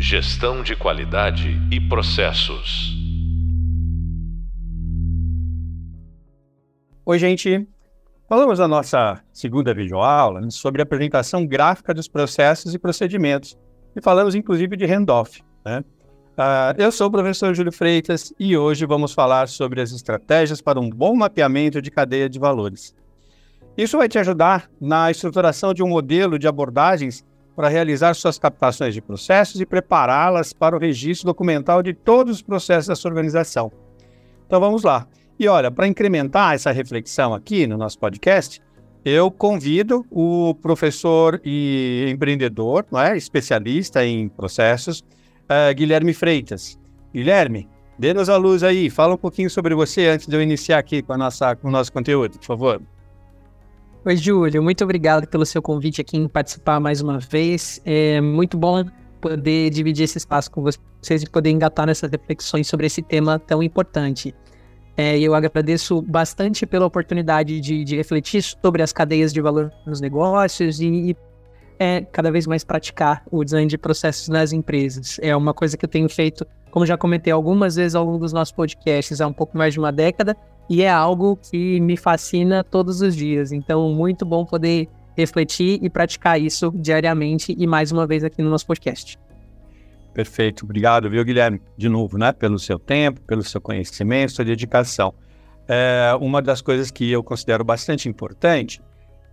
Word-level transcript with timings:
Gestão 0.00 0.62
de 0.62 0.76
qualidade 0.76 1.60
e 1.72 1.80
processos. 1.80 2.96
Oi, 7.04 7.18
gente. 7.18 7.66
Falamos 8.28 8.60
na 8.60 8.68
nossa 8.68 9.20
segunda 9.32 9.74
videoaula 9.74 10.48
sobre 10.52 10.80
a 10.80 10.84
apresentação 10.84 11.44
gráfica 11.44 11.92
dos 11.92 12.06
processos 12.06 12.72
e 12.72 12.78
procedimentos. 12.78 13.58
E 13.96 14.00
falamos, 14.00 14.36
inclusive, 14.36 14.76
de 14.76 14.86
handoff. 14.86 15.42
Né? 15.66 15.80
Uh, 15.80 16.80
eu 16.80 16.92
sou 16.92 17.08
o 17.08 17.10
professor 17.10 17.52
Júlio 17.52 17.72
Freitas 17.72 18.32
e 18.38 18.56
hoje 18.56 18.86
vamos 18.86 19.12
falar 19.12 19.48
sobre 19.48 19.80
as 19.80 19.90
estratégias 19.90 20.62
para 20.62 20.78
um 20.78 20.88
bom 20.88 21.16
mapeamento 21.16 21.82
de 21.82 21.90
cadeia 21.90 22.28
de 22.28 22.38
valores. 22.38 22.94
Isso 23.76 23.98
vai 23.98 24.08
te 24.08 24.16
ajudar 24.18 24.70
na 24.80 25.10
estruturação 25.10 25.74
de 25.74 25.82
um 25.82 25.88
modelo 25.88 26.38
de 26.38 26.46
abordagens 26.46 27.26
para 27.58 27.66
realizar 27.66 28.14
suas 28.14 28.38
captações 28.38 28.94
de 28.94 29.02
processos 29.02 29.60
e 29.60 29.66
prepará-las 29.66 30.52
para 30.52 30.76
o 30.76 30.78
registro 30.78 31.26
documental 31.26 31.82
de 31.82 31.92
todos 31.92 32.36
os 32.36 32.40
processos 32.40 32.86
da 32.86 32.94
sua 32.94 33.10
organização. 33.10 33.72
Então 34.46 34.60
vamos 34.60 34.84
lá. 34.84 35.08
E 35.36 35.48
olha, 35.48 35.68
para 35.68 35.88
incrementar 35.88 36.54
essa 36.54 36.70
reflexão 36.70 37.34
aqui 37.34 37.66
no 37.66 37.76
nosso 37.76 37.98
podcast, 37.98 38.62
eu 39.04 39.28
convido 39.28 40.06
o 40.08 40.54
professor 40.62 41.40
e 41.44 42.06
empreendedor, 42.08 42.86
não 42.92 43.00
é? 43.00 43.16
especialista 43.16 44.06
em 44.06 44.28
processos, 44.28 45.00
uh, 45.00 45.74
Guilherme 45.74 46.14
Freitas. 46.14 46.78
Guilherme, 47.12 47.68
dê-nos 47.98 48.28
a 48.28 48.36
luz 48.36 48.62
aí, 48.62 48.88
fala 48.88 49.14
um 49.14 49.18
pouquinho 49.18 49.50
sobre 49.50 49.74
você 49.74 50.06
antes 50.06 50.28
de 50.28 50.36
eu 50.36 50.40
iniciar 50.40 50.78
aqui 50.78 51.02
com, 51.02 51.12
a 51.12 51.18
nossa, 51.18 51.56
com 51.56 51.66
o 51.66 51.72
nosso 51.72 51.92
conteúdo, 51.92 52.38
por 52.38 52.46
favor. 52.46 52.80
Oi, 54.08 54.16
Júlio, 54.16 54.62
muito 54.62 54.82
obrigado 54.82 55.28
pelo 55.28 55.44
seu 55.44 55.60
convite 55.60 56.00
aqui 56.00 56.16
em 56.16 56.26
participar 56.26 56.80
mais 56.80 57.02
uma 57.02 57.18
vez. 57.18 57.78
É 57.84 58.22
muito 58.22 58.56
bom 58.56 58.82
poder 59.20 59.68
dividir 59.68 60.04
esse 60.04 60.16
espaço 60.16 60.50
com 60.50 60.62
vocês 60.62 61.22
e 61.22 61.28
poder 61.28 61.50
engatar 61.50 61.84
nessas 61.84 62.10
reflexões 62.10 62.66
sobre 62.66 62.86
esse 62.86 63.02
tema 63.02 63.38
tão 63.38 63.62
importante. 63.62 64.34
É, 64.96 65.18
eu 65.18 65.34
agradeço 65.34 66.00
bastante 66.00 66.64
pela 66.64 66.86
oportunidade 66.86 67.60
de, 67.60 67.84
de, 67.84 67.96
refletir 67.96 68.42
sobre 68.42 68.82
as 68.82 68.94
cadeias 68.94 69.30
de 69.30 69.42
valor 69.42 69.70
nos 69.86 70.00
negócios 70.00 70.80
e, 70.80 71.10
e 71.10 71.16
é, 71.78 72.00
cada 72.00 72.32
vez 72.32 72.46
mais 72.46 72.64
praticar 72.64 73.22
o 73.30 73.44
design 73.44 73.66
de 73.66 73.76
processos 73.76 74.26
nas 74.28 74.54
empresas. 74.54 75.18
É 75.20 75.36
uma 75.36 75.52
coisa 75.52 75.76
que 75.76 75.84
eu 75.84 75.88
tenho 75.88 76.08
feito, 76.08 76.46
como 76.70 76.86
já 76.86 76.96
comentei 76.96 77.30
algumas 77.30 77.76
vezes 77.76 77.94
ao 77.94 78.06
longo 78.06 78.20
dos 78.20 78.32
nossos 78.32 78.52
podcasts, 78.52 79.20
há 79.20 79.26
um 79.26 79.34
pouco 79.34 79.58
mais 79.58 79.74
de 79.74 79.78
uma 79.78 79.92
década, 79.92 80.34
e 80.68 80.82
é 80.82 80.90
algo 80.90 81.36
que 81.36 81.80
me 81.80 81.96
fascina 81.96 82.62
todos 82.62 83.00
os 83.00 83.16
dias. 83.16 83.52
Então, 83.52 83.92
muito 83.92 84.24
bom 84.24 84.44
poder 84.44 84.88
refletir 85.16 85.80
e 85.82 85.90
praticar 85.90 86.40
isso 86.40 86.72
diariamente 86.74 87.54
e 87.58 87.66
mais 87.66 87.90
uma 87.90 88.06
vez 88.06 88.22
aqui 88.22 88.42
no 88.42 88.50
nosso 88.50 88.66
podcast. 88.66 89.18
Perfeito, 90.14 90.64
obrigado, 90.64 91.08
viu, 91.08 91.24
Guilherme? 91.24 91.60
De 91.76 91.88
novo, 91.88 92.18
né? 92.18 92.32
Pelo 92.32 92.58
seu 92.58 92.78
tempo, 92.78 93.20
pelo 93.22 93.42
seu 93.42 93.60
conhecimento, 93.60 94.32
sua 94.32 94.44
dedicação. 94.44 95.14
É, 95.66 96.12
uma 96.20 96.40
das 96.40 96.60
coisas 96.60 96.90
que 96.90 97.10
eu 97.10 97.22
considero 97.22 97.62
bastante 97.64 98.08
importante 98.08 98.80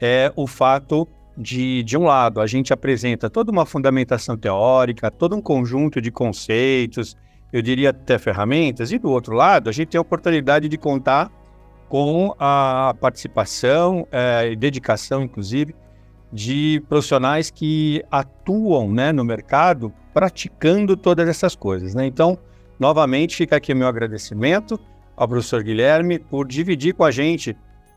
é 0.02 0.32
o 0.36 0.46
fato 0.46 1.08
de, 1.38 1.84
de 1.84 1.98
um 1.98 2.04
lado, 2.04 2.40
a 2.40 2.48
gente 2.48 2.72
apresenta 2.72 3.30
toda 3.30 3.52
uma 3.52 3.66
fundamentação 3.66 4.38
teórica, 4.38 5.12
todo 5.12 5.36
um 5.36 5.42
conjunto 5.42 6.02
de 6.02 6.12
conceitos, 6.12 7.16
eu 7.56 7.62
diria 7.62 7.92
até 7.92 8.18
ferramentas, 8.18 8.92
e 8.92 9.00
do 9.00 9.10
outro 9.10 9.34
lado, 9.34 9.70
a 9.70 9.72
gente 9.72 9.88
tem 9.88 9.98
a 9.98 10.02
oportunidade 10.02 10.68
de 10.68 10.78
contar 10.78 11.32
com 11.88 12.36
a 12.38 12.94
participação 13.00 14.06
é, 14.12 14.52
e 14.52 14.58
dedicação, 14.58 15.24
inclusive, 15.24 15.74
de 16.34 16.84
profissionais 16.90 17.50
que 17.50 18.04
atuam 18.12 18.92
né, 18.92 19.14
no 19.14 19.24
mercado 19.24 19.94
praticando 20.14 20.98
todas 20.98 21.30
essas 21.30 21.56
coisas. 21.56 21.96
Né? 21.96 22.06
Então, 22.06 22.38
novamente, 22.78 23.38
fica 23.38 23.56
aqui 23.56 23.72
o 23.72 23.76
meu 23.78 23.88
agradecimento 23.88 24.78
ao 25.16 25.26
professor 25.26 25.64
Guilherme 25.64 26.20
por 26.20 26.46
dividir 26.46 26.94
com 26.94 27.06
a 27.06 27.12
gente 27.12 27.56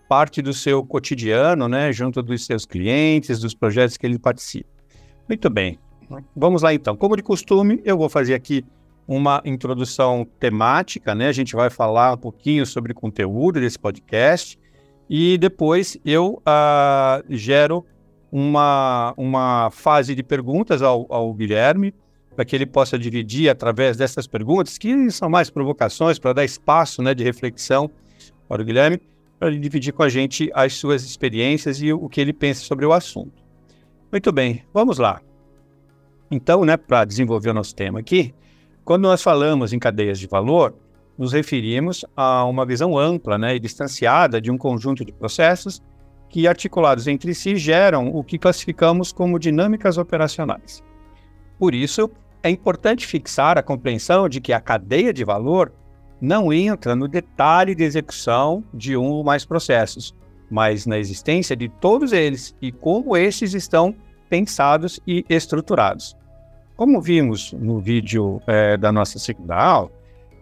parte 0.09 0.41
do 0.41 0.53
seu 0.53 0.85
cotidiano, 0.85 1.67
né, 1.67 1.93
junto 1.93 2.23
dos 2.23 2.47
seus 2.47 2.65
clientes, 2.65 3.41
dos 3.41 3.55
projetos 3.55 3.97
que 3.97 4.07
ele 4.07 4.21
participa. 4.21 4.71
Muito 5.29 5.51
bem, 5.51 5.81
vamos 6.37 6.63
lá 6.63 6.73
então. 6.73 6.97
Como 6.97 7.17
de 7.17 7.25
costume, 7.25 7.83
eu 7.85 7.99
vou 7.99 8.09
fazer 8.09 8.35
aqui 8.35 8.65
uma 9.09 9.41
introdução 9.43 10.29
temática, 10.39 11.15
né? 11.15 11.29
A 11.29 11.33
gente 11.33 11.57
vai 11.57 11.71
falar 11.71 12.13
um 12.13 12.19
pouquinho 12.19 12.67
sobre 12.67 12.93
o 12.93 12.95
conteúdo 12.95 13.59
desse 13.59 13.79
podcast 13.79 14.59
e 15.09 15.39
depois 15.39 15.97
eu 16.05 16.43
uh, 16.47 17.25
gero 17.31 17.87
uma, 18.31 19.15
uma 19.17 19.71
fase 19.71 20.15
de 20.15 20.23
perguntas 20.23 20.83
ao, 20.83 21.07
ao 21.09 21.33
Guilherme 21.33 21.95
para 22.37 22.45
que 22.45 22.55
ele 22.55 22.67
possa 22.67 22.99
dividir 22.99 23.49
através 23.49 23.97
dessas 23.97 24.27
perguntas, 24.27 24.77
que 24.77 25.11
são 25.11 25.29
mais 25.29 25.51
provocações, 25.51 26.19
para 26.19 26.35
dar 26.35 26.45
espaço 26.45 27.03
né, 27.03 27.13
de 27.15 27.25
reflexão 27.25 27.91
para 28.47 28.63
o 28.63 28.65
Guilherme, 28.65 29.01
para 29.39 29.49
ele 29.49 29.59
dividir 29.59 29.93
com 29.93 30.03
a 30.03 30.09
gente 30.09 30.51
as 30.55 30.75
suas 30.75 31.03
experiências 31.03 31.81
e 31.83 31.93
o 31.93 32.09
que 32.09 32.21
ele 32.21 32.33
pensa 32.33 32.61
sobre 32.61 32.87
o 32.87 32.93
assunto. 32.93 33.43
Muito 34.13 34.31
bem, 34.31 34.63
vamos 34.73 34.99
lá. 34.99 35.21
Então, 36.31 36.65
né, 36.65 36.77
para 36.77 37.05
desenvolver 37.05 37.51
o 37.51 37.55
nosso 37.55 37.75
tema 37.75 37.99
aqui, 37.99 38.33
quando 38.89 39.03
nós 39.03 39.23
falamos 39.23 39.75
em 39.75 39.79
cadeias 39.79 40.19
de 40.19 40.27
valor, 40.27 40.75
nos 41.19 41.35
referimos 41.35 42.07
a 42.17 42.47
uma 42.47 42.65
visão 42.65 42.97
ampla 42.97 43.37
né, 43.37 43.55
e 43.55 43.61
distanciada 43.61 44.41
de 44.41 44.51
um 44.51 44.57
conjunto 44.57 45.05
de 45.05 45.13
processos 45.13 45.83
que, 46.31 46.49
articulados 46.49 47.07
entre 47.07 47.35
si, 47.35 47.55
geram 47.57 48.09
o 48.09 48.25
que 48.25 48.39
classificamos 48.39 49.13
como 49.13 49.39
dinâmicas 49.39 49.99
operacionais. 49.99 50.83
Por 51.59 51.75
isso, 51.75 52.11
é 52.43 52.49
importante 52.49 53.07
fixar 53.07 53.59
a 53.59 53.63
compreensão 53.63 54.27
de 54.27 54.41
que 54.41 54.55
a 54.55 54.61
cadeia 54.61 55.13
de 55.13 55.23
valor 55.23 55.71
não 56.19 56.51
entra 56.51 56.97
no 56.97 57.07
detalhe 57.07 57.75
de 57.75 57.85
execução 57.85 58.65
de 58.73 58.97
um 58.97 59.11
ou 59.11 59.23
mais 59.23 59.45
processos, 59.45 60.17
mas 60.51 60.87
na 60.87 60.99
existência 60.99 61.55
de 61.55 61.69
todos 61.69 62.11
eles 62.11 62.57
e 62.59 62.73
como 62.73 63.19
estes 63.19 63.53
estão 63.53 63.95
pensados 64.31 64.99
e 65.07 65.27
estruturados. 65.29 66.17
Como 66.79 67.01
vimos 67.01 67.53
no 67.55 67.81
vídeo 67.81 68.41
é, 68.47 68.77
da 68.77 68.93
nossa 68.93 69.19
segunda 69.19 69.57
aula, 69.57 69.91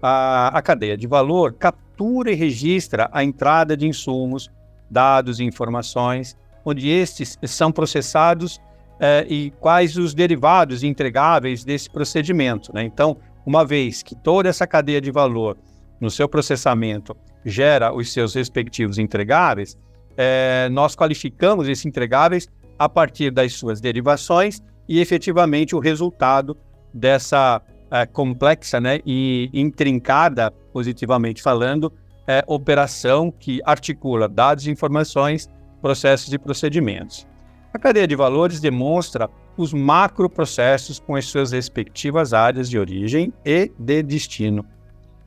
a, 0.03 0.49
a 0.49 0.61
cadeia 0.61 0.95
de 0.95 1.07
valor 1.07 1.55
captura 1.55 2.31
e 2.31 2.35
registra 2.35 3.09
a 3.11 3.25
entrada 3.25 3.75
de 3.75 3.87
insumos, 3.87 4.51
dados 4.91 5.41
e 5.41 5.45
informações, 5.45 6.37
onde 6.63 6.91
estes 6.91 7.39
são 7.45 7.73
processados 7.73 8.61
é, 9.01 9.25
e 9.27 9.51
quais 9.53 9.97
os 9.97 10.13
derivados 10.13 10.83
entregáveis 10.83 11.65
desse 11.65 11.89
procedimento. 11.89 12.71
Né? 12.75 12.85
Então, 12.85 13.17
uma 13.47 13.65
vez 13.65 14.03
que 14.03 14.15
toda 14.15 14.47
essa 14.47 14.67
cadeia 14.67 15.01
de 15.01 15.11
valor 15.11 15.57
no 15.99 16.11
seu 16.11 16.29
processamento 16.29 17.17
gera 17.47 17.95
os 17.95 18.13
seus 18.13 18.35
respectivos 18.35 18.99
entregáveis, 18.99 19.75
é, 20.19 20.69
nós 20.71 20.95
qualificamos 20.95 21.67
esses 21.67 21.87
entregáveis 21.87 22.47
a 22.79 22.91
partir 22.91 23.31
das 23.31 23.55
suas 23.55 23.81
derivações 23.81 24.61
e 24.89 25.01
efetivamente 25.01 25.75
o 25.75 25.79
resultado 25.79 26.57
dessa 26.93 27.61
é, 27.91 28.07
complexa 28.07 28.81
né, 28.81 29.01
e 29.05 29.51
intrincada, 29.53 30.51
positivamente 30.73 31.43
falando, 31.43 31.93
é, 32.27 32.43
operação 32.47 33.31
que 33.31 33.61
articula 33.65 34.29
dados 34.29 34.67
e 34.67 34.71
informações, 34.71 35.49
processos 35.81 36.33
e 36.33 36.39
procedimentos. 36.39 37.27
A 37.73 37.79
cadeia 37.79 38.07
de 38.07 38.17
valores 38.17 38.61
demonstra 38.61 39.29
os 39.57 39.73
macroprocessos 39.73 40.99
com 40.99 41.15
as 41.15 41.27
suas 41.27 41.53
respectivas 41.53 42.33
áreas 42.33 42.69
de 42.69 42.79
origem 42.79 43.33
e 43.45 43.71
de 43.79 44.03
destino. 44.03 44.65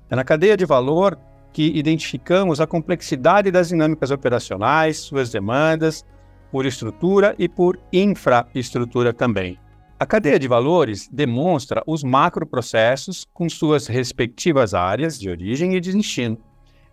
É 0.09 0.15
na 0.15 0.23
cadeia 0.23 0.57
de 0.57 0.65
valor 0.65 1.17
que 1.53 1.63
identificamos 1.75 2.59
a 2.59 2.67
complexidade 2.67 3.51
das 3.51 3.69
dinâmicas 3.69 4.11
operacionais, 4.11 4.97
suas 4.97 5.31
demandas, 5.31 6.05
por 6.51 6.65
estrutura 6.65 7.35
e 7.37 7.47
por 7.47 7.79
infraestrutura 7.91 9.13
também. 9.13 9.57
A 9.99 10.05
cadeia 10.05 10.39
de 10.39 10.47
valores 10.47 11.09
demonstra 11.11 11.83
os 11.85 12.03
macroprocessos 12.03 13.25
com 13.33 13.49
suas 13.49 13.87
respectivas 13.87 14.73
áreas 14.73 15.19
de 15.19 15.29
origem 15.29 15.75
e 15.75 15.79
de 15.81 15.91
destino. 15.91 16.37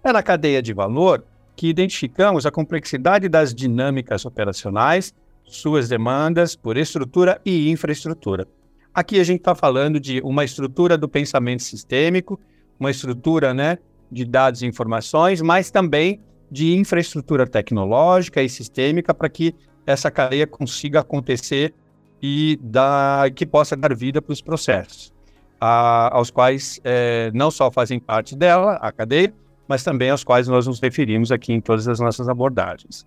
É 0.02 0.12
na 0.12 0.22
cadeia 0.22 0.60
de 0.60 0.72
valor 0.72 1.24
que 1.54 1.68
identificamos 1.68 2.44
a 2.44 2.50
complexidade 2.50 3.28
das 3.28 3.54
dinâmicas 3.54 4.24
operacionais 4.24 5.14
suas 5.44 5.88
demandas 5.88 6.56
por 6.56 6.76
estrutura 6.76 7.40
e 7.44 7.70
infraestrutura. 7.70 8.46
Aqui 8.92 9.20
a 9.20 9.24
gente 9.24 9.38
está 9.38 9.54
falando 9.54 10.00
de 10.00 10.20
uma 10.22 10.44
estrutura 10.44 10.98
do 10.98 11.08
pensamento 11.08 11.62
sistêmico, 11.62 12.40
uma 12.78 12.90
estrutura 12.90 13.54
né, 13.54 13.78
de 14.10 14.24
dados 14.24 14.62
e 14.62 14.66
informações, 14.66 15.40
mas 15.40 15.70
também 15.70 16.20
de 16.50 16.76
infraestrutura 16.76 17.46
tecnológica 17.46 18.42
e 18.42 18.48
sistêmica 18.48 19.12
para 19.12 19.28
que 19.28 19.54
essa 19.86 20.10
cadeia 20.10 20.46
consiga 20.46 21.00
acontecer 21.00 21.74
e 22.22 22.58
dar, 22.62 23.30
que 23.30 23.44
possa 23.46 23.76
dar 23.76 23.94
vida 23.94 24.20
para 24.22 24.32
os 24.32 24.40
processos, 24.40 25.12
a, 25.60 26.14
aos 26.16 26.30
quais 26.30 26.80
é, 26.84 27.30
não 27.34 27.50
só 27.50 27.70
fazem 27.70 27.98
parte 27.98 28.34
dela, 28.34 28.74
a 28.74 28.90
cadeia, 28.90 29.32
mas 29.68 29.82
também 29.82 30.10
aos 30.10 30.24
quais 30.24 30.48
nós 30.48 30.66
nos 30.66 30.80
referimos 30.80 31.30
aqui 31.30 31.52
em 31.52 31.60
todas 31.60 31.86
as 31.88 32.00
nossas 32.00 32.28
abordagens. 32.28 33.06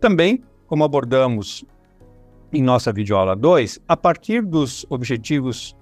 Também 0.00 0.42
como 0.68 0.84
abordamos 0.84 1.64
em 2.52 2.62
nossa 2.62 2.92
videoaula 2.92 3.34
2, 3.34 3.80
a 3.88 3.96
partir 3.96 4.42
dos 4.42 4.86
objetivos 4.88 5.74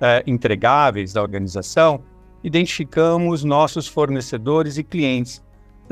é, 0.00 0.22
entregáveis 0.26 1.12
da 1.12 1.22
organização, 1.22 2.02
identificamos 2.42 3.44
nossos 3.44 3.86
fornecedores 3.86 4.76
e 4.76 4.84
clientes, 4.84 5.42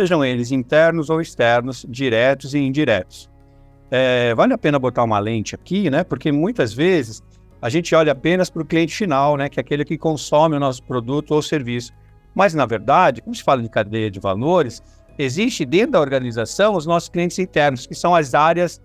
sejam 0.01 0.25
eles 0.25 0.51
internos 0.51 1.11
ou 1.11 1.21
externos, 1.21 1.85
diretos 1.87 2.55
e 2.55 2.59
indiretos. 2.59 3.29
É, 3.91 4.35
vale 4.35 4.55
a 4.55 4.59
pena 4.59 4.79
botar 4.79 5.05
uma 5.05 5.19
lente 5.19 5.55
aqui, 5.55 5.91
né? 5.91 6.03
Porque 6.03 6.33
muitas 6.33 6.73
vezes 6.73 7.23
a 7.61 7.69
gente 7.69 7.95
olha 7.95 8.13
apenas 8.13 8.49
para 8.49 8.63
o 8.63 8.65
cliente 8.65 8.95
final, 8.95 9.37
né? 9.37 9.51
Que 9.51 9.61
é 9.61 9.63
aquele 9.63 9.85
que 9.85 9.99
consome 9.99 10.57
o 10.57 10.61
nosso 10.61 10.83
produto 10.85 11.33
ou 11.33 11.43
serviço. 11.43 11.93
Mas, 12.35 12.55
na 12.55 12.65
verdade, 12.65 13.21
quando 13.21 13.37
se 13.37 13.43
fala 13.43 13.61
de 13.61 13.69
cadeia 13.69 14.11
de 14.11 14.19
valores, 14.19 14.83
existe 15.19 15.67
dentro 15.67 15.93
da 15.93 16.01
organização 16.01 16.75
os 16.75 16.87
nossos 16.87 17.11
clientes 17.11 17.39
internos, 17.39 17.87
que 17.87 17.95
são 17.95 18.15
as 18.15 18.33
áreas 18.33 18.81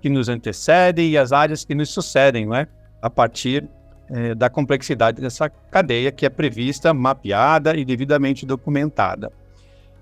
que 0.00 0.08
nos 0.08 0.28
antecedem 0.28 1.10
e 1.10 1.18
as 1.18 1.30
áreas 1.30 1.64
que 1.64 1.76
nos 1.76 1.90
sucedem, 1.90 2.46
não 2.46 2.56
é? 2.56 2.66
A 3.00 3.08
partir 3.08 3.68
é, 4.10 4.34
da 4.34 4.50
complexidade 4.50 5.20
dessa 5.20 5.48
cadeia 5.48 6.10
que 6.10 6.26
é 6.26 6.28
prevista, 6.28 6.92
mapeada 6.92 7.76
e 7.76 7.84
devidamente 7.84 8.44
documentada. 8.44 9.30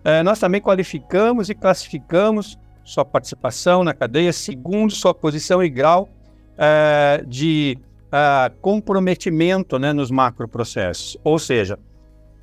É, 0.04 0.22
nós 0.22 0.38
também 0.38 0.60
qualificamos 0.60 1.48
e 1.48 1.54
classificamos 1.54 2.58
sua 2.84 3.04
participação 3.04 3.82
na 3.82 3.94
cadeia 3.94 4.32
segundo 4.32 4.92
sua 4.92 5.14
posição 5.14 5.64
e 5.64 5.70
grau 5.70 6.10
é, 6.58 7.24
de 7.26 7.78
é, 8.12 8.52
comprometimento 8.60 9.78
né, 9.78 9.94
nos 9.94 10.10
macroprocessos. 10.10 11.16
Ou 11.24 11.38
seja, 11.38 11.78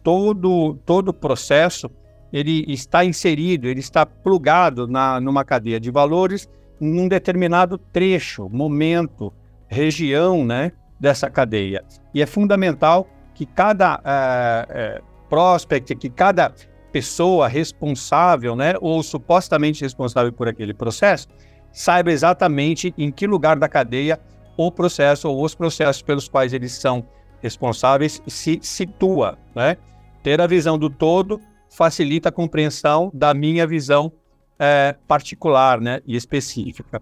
todo 0.03 0.73
todo 0.85 1.13
processo 1.13 1.89
ele 2.33 2.65
está 2.67 3.05
inserido, 3.05 3.67
ele 3.67 3.81
está 3.81 4.05
plugado 4.05 4.87
na, 4.87 5.19
numa 5.19 5.43
cadeia 5.43 5.79
de 5.79 5.91
valores 5.91 6.49
num 6.79 7.07
determinado 7.07 7.77
trecho, 7.77 8.49
momento, 8.49 9.31
região 9.67 10.43
né, 10.43 10.71
dessa 10.99 11.29
cadeia. 11.29 11.83
E 12.13 12.21
é 12.21 12.25
fundamental 12.25 13.07
que 13.35 13.45
cada 13.45 13.97
uh, 13.97 14.99
uh, 14.99 15.27
prospect, 15.29 15.95
que 15.95 16.09
cada 16.09 16.53
pessoa 16.91 17.47
responsável, 17.47 18.55
né, 18.55 18.73
ou 18.79 19.01
supostamente 19.01 19.81
responsável 19.81 20.31
por 20.31 20.47
aquele 20.47 20.73
processo, 20.73 21.27
saiba 21.71 22.11
exatamente 22.11 22.93
em 22.97 23.11
que 23.11 23.25
lugar 23.25 23.57
da 23.57 23.69
cadeia 23.69 24.19
o 24.57 24.71
processo 24.71 25.29
ou 25.29 25.43
os 25.43 25.55
processos 25.55 26.01
pelos 26.01 26.27
quais 26.27 26.53
eles 26.53 26.73
são 26.73 27.05
responsáveis 27.41 28.21
se 28.27 28.59
situa, 28.61 29.37
né? 29.55 29.77
Ter 30.21 30.39
a 30.39 30.45
visão 30.45 30.77
do 30.77 30.89
todo 30.89 31.41
facilita 31.69 32.29
a 32.29 32.31
compreensão 32.31 33.09
da 33.13 33.33
minha 33.33 33.65
visão 33.65 34.11
é, 34.59 34.95
particular 35.07 35.81
né, 35.81 36.01
e 36.05 36.15
específica. 36.15 37.01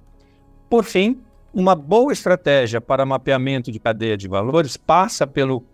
Por 0.69 0.85
fim, 0.85 1.19
uma 1.53 1.75
boa 1.75 2.13
estratégia 2.13 2.79
para 2.79 3.05
mapeamento 3.05 3.71
de 3.71 3.79
cadeia 3.79 4.15
de 4.15 4.27
valores 4.27 4.77
passa 4.77 5.27
pelo 5.27 5.65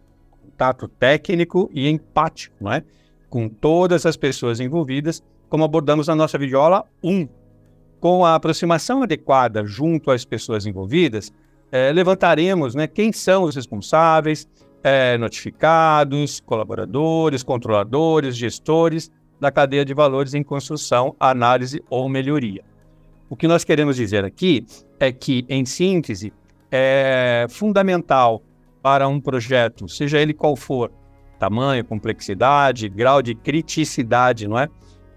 contato 0.42 0.88
técnico 0.88 1.70
e 1.74 1.88
empático 1.88 2.56
né, 2.64 2.82
com 3.36 3.50
todas 3.50 4.06
as 4.06 4.16
pessoas 4.16 4.62
envolvidas, 4.62 5.22
como 5.50 5.66
abordamos 5.66 6.08
na 6.08 6.16
nossa 6.16 6.38
videoaula 6.38 6.86
1. 7.04 7.28
Com 8.00 8.24
a 8.24 8.34
aproximação 8.34 9.04
adequada 9.04 9.66
junto 9.66 10.10
às 10.10 10.24
pessoas 10.24 10.66
envolvidas, 10.66 11.34
é, 11.70 11.92
levantaremos 11.92 12.76
né, 12.76 12.88
quem 12.88 13.12
são 13.12 13.44
os 13.44 13.54
responsáveis, 13.54 14.48
é, 14.82 15.18
notificados, 15.18 16.40
colaboradores, 16.40 17.44
controladores, 17.44 18.38
gestores 18.38 19.12
da 19.38 19.52
cadeia 19.52 19.84
de 19.84 19.94
valores 19.94 20.34
em 20.34 20.42
construção, 20.42 21.14
análise 21.20 21.84
ou 21.90 22.08
melhoria. 22.08 22.64
O 23.30 23.36
que 23.36 23.50
nós 23.50 23.66
queremos 23.66 23.98
dizer 23.98 24.24
aqui 24.24 24.66
é 24.98 25.12
que, 25.12 25.46
em 25.50 25.66
síntese, 25.66 26.32
é 26.72 27.48
fundamental 27.50 28.42
para 28.82 29.10
um 29.10 29.20
projeto, 29.20 29.90
seja 29.90 30.22
ele 30.22 30.34
qual 30.34 30.56
for, 30.56 30.90
tamanho, 31.40 31.84
complexidade, 31.86 32.90
grau 32.90 33.22
de 33.22 33.36
criticidade, 33.36 34.48
não 34.48 34.58
é, 34.58 34.68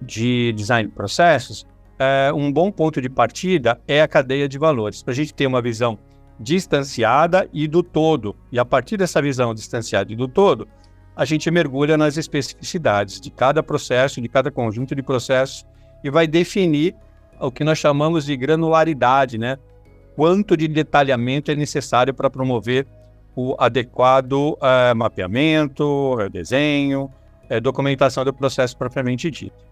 de 0.01 0.53
design 0.53 0.89
de 0.89 0.95
processos, 0.95 1.67
é, 1.99 2.33
um 2.33 2.53
bom 2.53 2.71
ponto 2.71 3.01
de 3.01 3.09
partida 3.09 3.81
é 3.87 4.01
a 4.01 4.09
cadeia 4.09 4.49
de 4.49 4.59
valores, 4.59 5.03
para 5.03 5.13
a 5.13 5.15
gente 5.15 5.35
ter 5.35 5.47
uma 5.47 5.61
visão 5.61 5.99
distanciada 6.39 7.49
e 7.53 7.67
do 7.67 7.83
todo. 7.83 8.37
E 8.53 8.59
a 8.59 8.65
partir 8.65 8.97
dessa 8.97 9.21
visão 9.21 9.53
distanciada 9.53 10.13
e 10.13 10.17
do 10.17 10.29
todo, 10.29 10.69
a 11.17 11.25
gente 11.25 11.51
mergulha 11.51 11.97
nas 11.97 12.17
especificidades 12.17 13.21
de 13.21 13.31
cada 13.31 13.61
processo, 13.63 14.21
de 14.21 14.29
cada 14.29 14.51
conjunto 14.51 14.95
de 14.95 15.03
processos 15.03 15.67
e 16.05 16.11
vai 16.11 16.29
definir 16.29 16.95
o 17.41 17.51
que 17.51 17.65
nós 17.65 17.79
chamamos 17.79 18.25
de 18.25 18.37
granularidade, 18.37 19.37
né? 19.37 19.59
Quanto 20.15 20.57
de 20.57 20.69
detalhamento 20.69 21.51
é 21.51 21.57
necessário 21.57 22.15
para 22.15 22.31
promover 22.31 22.87
o 23.41 23.55
adequado 23.57 24.55
uh, 24.55 24.97
mapeamento, 24.97 26.17
desenho, 26.33 27.09
uh, 27.49 27.61
documentação 27.61 28.25
do 28.25 28.35
processo 28.35 28.77
propriamente 28.77 29.31
dito. 29.31 29.65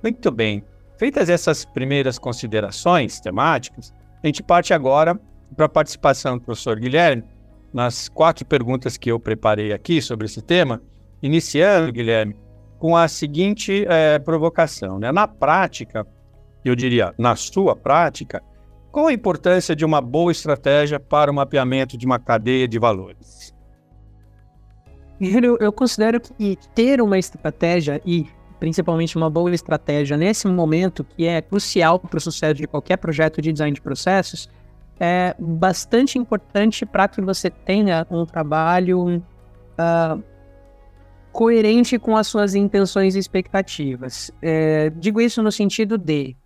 Muito 0.00 0.30
bem. 0.30 0.64
Feitas 0.96 1.28
essas 1.28 1.64
primeiras 1.64 2.16
considerações 2.16 3.18
temáticas, 3.18 3.92
a 4.22 4.26
gente 4.28 4.40
parte 4.40 4.72
agora 4.72 5.20
para 5.56 5.66
a 5.66 5.68
participação 5.68 6.38
do 6.38 6.44
professor 6.44 6.78
Guilherme 6.78 7.24
nas 7.72 8.08
quatro 8.08 8.46
perguntas 8.46 8.96
que 8.96 9.10
eu 9.10 9.18
preparei 9.18 9.72
aqui 9.72 10.00
sobre 10.00 10.26
esse 10.26 10.40
tema, 10.40 10.80
iniciando, 11.20 11.90
Guilherme, 11.90 12.36
com 12.78 12.96
a 12.96 13.08
seguinte 13.08 13.84
é, 13.88 14.20
provocação. 14.20 15.00
Né? 15.00 15.10
Na 15.10 15.26
prática, 15.26 16.06
eu 16.64 16.76
diria, 16.76 17.12
na 17.18 17.34
sua 17.34 17.74
prática, 17.74 18.40
qual 18.92 19.06
a 19.06 19.12
importância 19.12 19.74
de 19.74 19.84
uma 19.84 20.02
boa 20.02 20.30
estratégia 20.30 21.00
para 21.00 21.30
o 21.30 21.34
mapeamento 21.34 21.96
de 21.96 22.04
uma 22.04 22.18
cadeia 22.18 22.68
de 22.68 22.78
valores? 22.78 23.52
Eu, 25.18 25.72
considero 25.72 26.20
que 26.20 26.58
ter 26.74 27.00
uma 27.00 27.18
estratégia 27.18 28.02
e 28.04 28.26
principalmente 28.60 29.16
uma 29.16 29.30
boa 29.30 29.52
estratégia 29.54 30.16
nesse 30.16 30.46
momento, 30.46 31.04
que 31.04 31.26
é 31.26 31.40
crucial 31.40 31.98
para 31.98 32.18
o 32.18 32.20
sucesso 32.20 32.54
de 32.54 32.66
qualquer 32.66 32.98
projeto 32.98 33.40
de 33.40 33.52
design 33.52 33.74
de 33.74 33.80
processos, 33.80 34.48
é 35.00 35.34
bastante 35.38 36.18
importante 36.18 36.84
para 36.84 37.08
que 37.08 37.20
você 37.20 37.50
tenha 37.50 38.06
um 38.10 38.26
trabalho 38.26 39.16
uh, 39.16 40.22
coerente 41.32 41.98
com 41.98 42.16
as 42.16 42.26
suas 42.26 42.54
intenções 42.54 43.16
e 43.16 43.18
expectativas. 43.18 44.30
É, 44.42 44.90
digo 44.90 45.20
isso 45.20 45.42
no 45.42 45.50
sentido 45.50 45.96
de, 45.96 46.36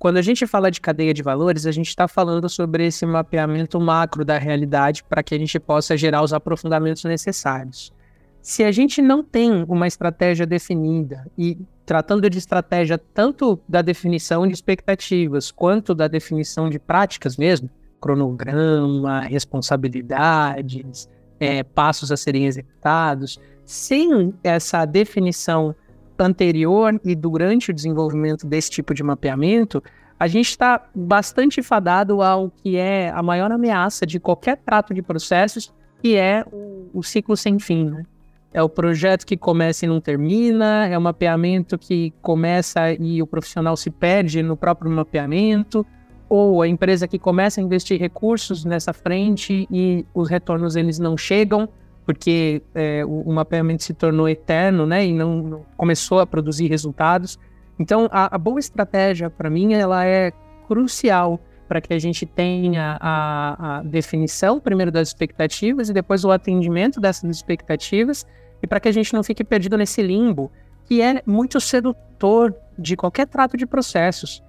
quando 0.00 0.16
a 0.16 0.22
gente 0.22 0.46
fala 0.46 0.70
de 0.70 0.80
cadeia 0.80 1.12
de 1.12 1.22
valores, 1.22 1.66
a 1.66 1.70
gente 1.70 1.88
está 1.88 2.08
falando 2.08 2.48
sobre 2.48 2.86
esse 2.86 3.04
mapeamento 3.04 3.78
macro 3.78 4.24
da 4.24 4.38
realidade 4.38 5.04
para 5.04 5.22
que 5.22 5.34
a 5.34 5.38
gente 5.38 5.60
possa 5.60 5.94
gerar 5.94 6.22
os 6.22 6.32
aprofundamentos 6.32 7.04
necessários. 7.04 7.92
Se 8.40 8.64
a 8.64 8.72
gente 8.72 9.02
não 9.02 9.22
tem 9.22 9.62
uma 9.68 9.86
estratégia 9.86 10.46
definida 10.46 11.30
e 11.36 11.58
tratando 11.84 12.30
de 12.30 12.38
estratégia 12.38 12.96
tanto 12.96 13.60
da 13.68 13.82
definição 13.82 14.46
de 14.46 14.54
expectativas 14.54 15.50
quanto 15.50 15.94
da 15.94 16.08
definição 16.08 16.70
de 16.70 16.78
práticas 16.78 17.36
mesmo, 17.36 17.68
cronograma, 18.00 19.20
responsabilidades, 19.20 21.10
é, 21.38 21.62
passos 21.62 22.10
a 22.10 22.16
serem 22.16 22.46
executados, 22.46 23.38
sem 23.66 24.32
essa 24.42 24.86
definição 24.86 25.74
anterior 26.22 27.00
e 27.04 27.14
durante 27.14 27.70
o 27.70 27.74
desenvolvimento 27.74 28.46
desse 28.46 28.70
tipo 28.70 28.94
de 28.94 29.02
mapeamento, 29.02 29.82
a 30.18 30.26
gente 30.26 30.50
está 30.50 30.86
bastante 30.94 31.62
fadado 31.62 32.20
ao 32.20 32.50
que 32.50 32.76
é 32.76 33.10
a 33.10 33.22
maior 33.22 33.50
ameaça 33.50 34.06
de 34.06 34.20
qualquer 34.20 34.58
trato 34.58 34.92
de 34.92 35.00
processos, 35.00 35.72
que 36.02 36.14
é 36.14 36.44
o, 36.92 37.02
ciclo 37.02 37.36
sem 37.36 37.58
fim. 37.58 37.86
Né? 37.86 38.04
É 38.52 38.62
o 38.62 38.68
projeto 38.68 39.24
que 39.24 39.36
começa 39.36 39.86
e 39.86 39.88
não 39.88 40.00
termina, 40.00 40.86
é 40.86 40.98
o 40.98 41.00
mapeamento 41.00 41.78
que 41.78 42.12
começa 42.20 42.92
e 42.92 43.22
o 43.22 43.26
profissional 43.26 43.76
se 43.76 43.90
perde 43.90 44.42
no 44.42 44.56
próprio 44.56 44.90
mapeamento, 44.90 45.86
ou 46.28 46.60
a 46.60 46.68
empresa 46.68 47.08
que 47.08 47.18
começa 47.18 47.60
a 47.60 47.64
investir 47.64 47.98
recursos 47.98 48.64
nessa 48.64 48.92
frente 48.92 49.66
e 49.70 50.04
os 50.14 50.28
retornos 50.28 50.76
eles 50.76 50.98
não 50.98 51.16
chegam 51.16 51.68
porque 52.04 52.62
é, 52.74 53.04
o, 53.04 53.22
o, 53.22 53.32
mapeamento 53.32 53.82
se 53.82 53.94
tornou 53.94 54.28
eterno, 54.28 54.86
né, 54.86 55.06
e 55.06 55.12
não, 55.12 55.42
não 55.42 55.66
começou 55.76 56.20
a 56.20 56.26
produzir 56.26 56.66
resultados. 56.68 57.38
Então, 57.78 58.08
a, 58.10 58.34
a 58.34 58.38
boa 58.38 58.58
estratégia 58.58 59.30
para 59.30 59.48
mim 59.48 59.74
ela 59.74 60.04
é 60.04 60.32
crucial 60.66 61.40
para 61.68 61.80
que 61.80 61.94
a 61.94 61.98
gente 61.98 62.26
tenha 62.26 62.98
a, 63.00 63.78
a, 63.78 63.82
definição 63.82 64.58
primeiro 64.58 64.90
das 64.90 65.08
expectativas 65.08 65.88
e 65.88 65.92
depois 65.92 66.24
o 66.24 66.30
atendimento 66.30 67.00
dessas 67.00 67.30
expectativas 67.30 68.26
e 68.62 68.66
para 68.66 68.80
que 68.80 68.88
a 68.88 68.92
gente 68.92 69.14
não 69.14 69.22
fique 69.22 69.44
perdido 69.44 69.76
nesse 69.76 70.02
limbo 70.02 70.50
que 70.84 71.00
é 71.00 71.22
muito 71.24 71.60
sedutor 71.60 72.54
de 72.76 72.96
qualquer 72.96 73.28
trato 73.28 73.56
de 73.56 73.66
processos 73.66 74.42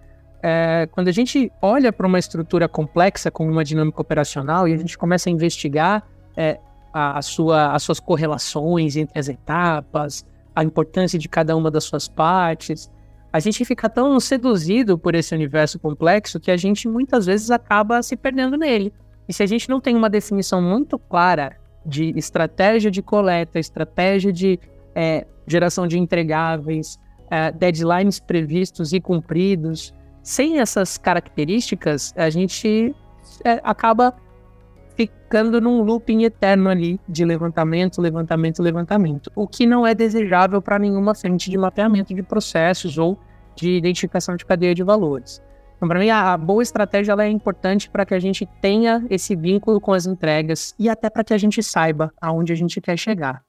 é, 0.43 0.87
quando 0.91 1.07
a 1.07 1.11
gente 1.11 1.51
olha 1.61 1.93
para 1.93 2.07
uma 2.07 2.17
estrutura 2.17 2.67
complexa 2.67 3.29
como 3.29 3.51
uma 3.51 3.63
dinâmica 3.63 4.01
operacional 4.01 4.67
e 4.67 4.73
a 4.73 4.77
gente 4.77 4.97
começa 4.97 5.29
a 5.29 5.31
investigar 5.31 6.03
é, 6.35 6.59
a, 6.93 7.17
a 7.17 7.21
sua, 7.21 7.73
as 7.73 7.83
suas 7.83 7.99
correlações 7.99 8.95
entre 8.95 9.19
as 9.19 9.27
etapas, 9.27 10.25
a 10.55 10.63
importância 10.63 11.17
de 11.17 11.29
cada 11.29 11.55
uma 11.55 11.71
das 11.71 11.83
suas 11.83 12.07
partes, 12.07 12.89
a 13.31 13.39
gente 13.39 13.63
fica 13.63 13.89
tão 13.89 14.19
seduzido 14.19 14.97
por 14.97 15.15
esse 15.15 15.33
universo 15.33 15.79
complexo 15.79 16.39
que 16.39 16.51
a 16.51 16.57
gente 16.57 16.87
muitas 16.87 17.25
vezes 17.25 17.49
acaba 17.49 18.03
se 18.03 18.17
perdendo 18.17 18.57
nele. 18.57 18.93
E 19.27 19.33
se 19.33 19.41
a 19.41 19.45
gente 19.45 19.69
não 19.69 19.79
tem 19.79 19.95
uma 19.95 20.09
definição 20.09 20.61
muito 20.61 20.99
clara 20.99 21.55
de 21.85 22.13
estratégia 22.17 22.91
de 22.91 23.01
coleta, 23.01 23.57
estratégia 23.57 24.33
de 24.33 24.59
é, 24.93 25.25
geração 25.47 25.87
de 25.87 25.97
entregáveis, 25.97 26.99
é, 27.29 27.51
deadlines 27.51 28.19
previstos 28.19 28.91
e 28.91 28.99
cumpridos. 28.99 29.93
Sem 30.21 30.59
essas 30.59 30.97
características, 30.97 32.13
a 32.17 32.29
gente 32.29 32.93
é, 33.45 33.59
acaba 33.63 34.13
ficando 35.07 35.61
num 35.61 35.81
looping 35.81 36.23
eterno 36.23 36.69
ali 36.69 36.99
de 37.07 37.23
levantamento, 37.23 38.01
levantamento, 38.01 38.61
levantamento, 38.61 39.31
o 39.35 39.47
que 39.47 39.65
não 39.65 39.85
é 39.85 39.95
desejável 39.95 40.61
para 40.61 40.77
nenhuma 40.77 41.15
frente 41.15 41.49
de 41.49 41.57
mapeamento 41.57 42.13
de 42.13 42.21
processos 42.21 42.97
ou 42.97 43.17
de 43.55 43.77
identificação 43.77 44.35
de 44.35 44.45
cadeia 44.45 44.75
de 44.75 44.83
valores. 44.83 45.41
Então, 45.77 45.87
para 45.87 45.99
mim, 45.99 46.09
a, 46.09 46.37
boa 46.37 46.61
estratégia 46.61 47.13
é 47.13 47.27
importante 47.27 47.89
para 47.89 48.05
que 48.05 48.13
a 48.13 48.19
gente 48.19 48.47
tenha 48.61 49.03
esse 49.09 49.35
vínculo 49.35 49.81
com 49.81 49.93
as 49.93 50.05
entregas 50.05 50.75
e 50.77 50.87
até 50.87 51.09
para 51.09 51.23
que 51.23 51.33
a 51.33 51.37
gente 51.37 51.63
saiba 51.63 52.13
aonde 52.21 52.53
a 52.53 52.55
gente 52.55 52.79
quer 52.79 52.97
chegar. 52.97 53.43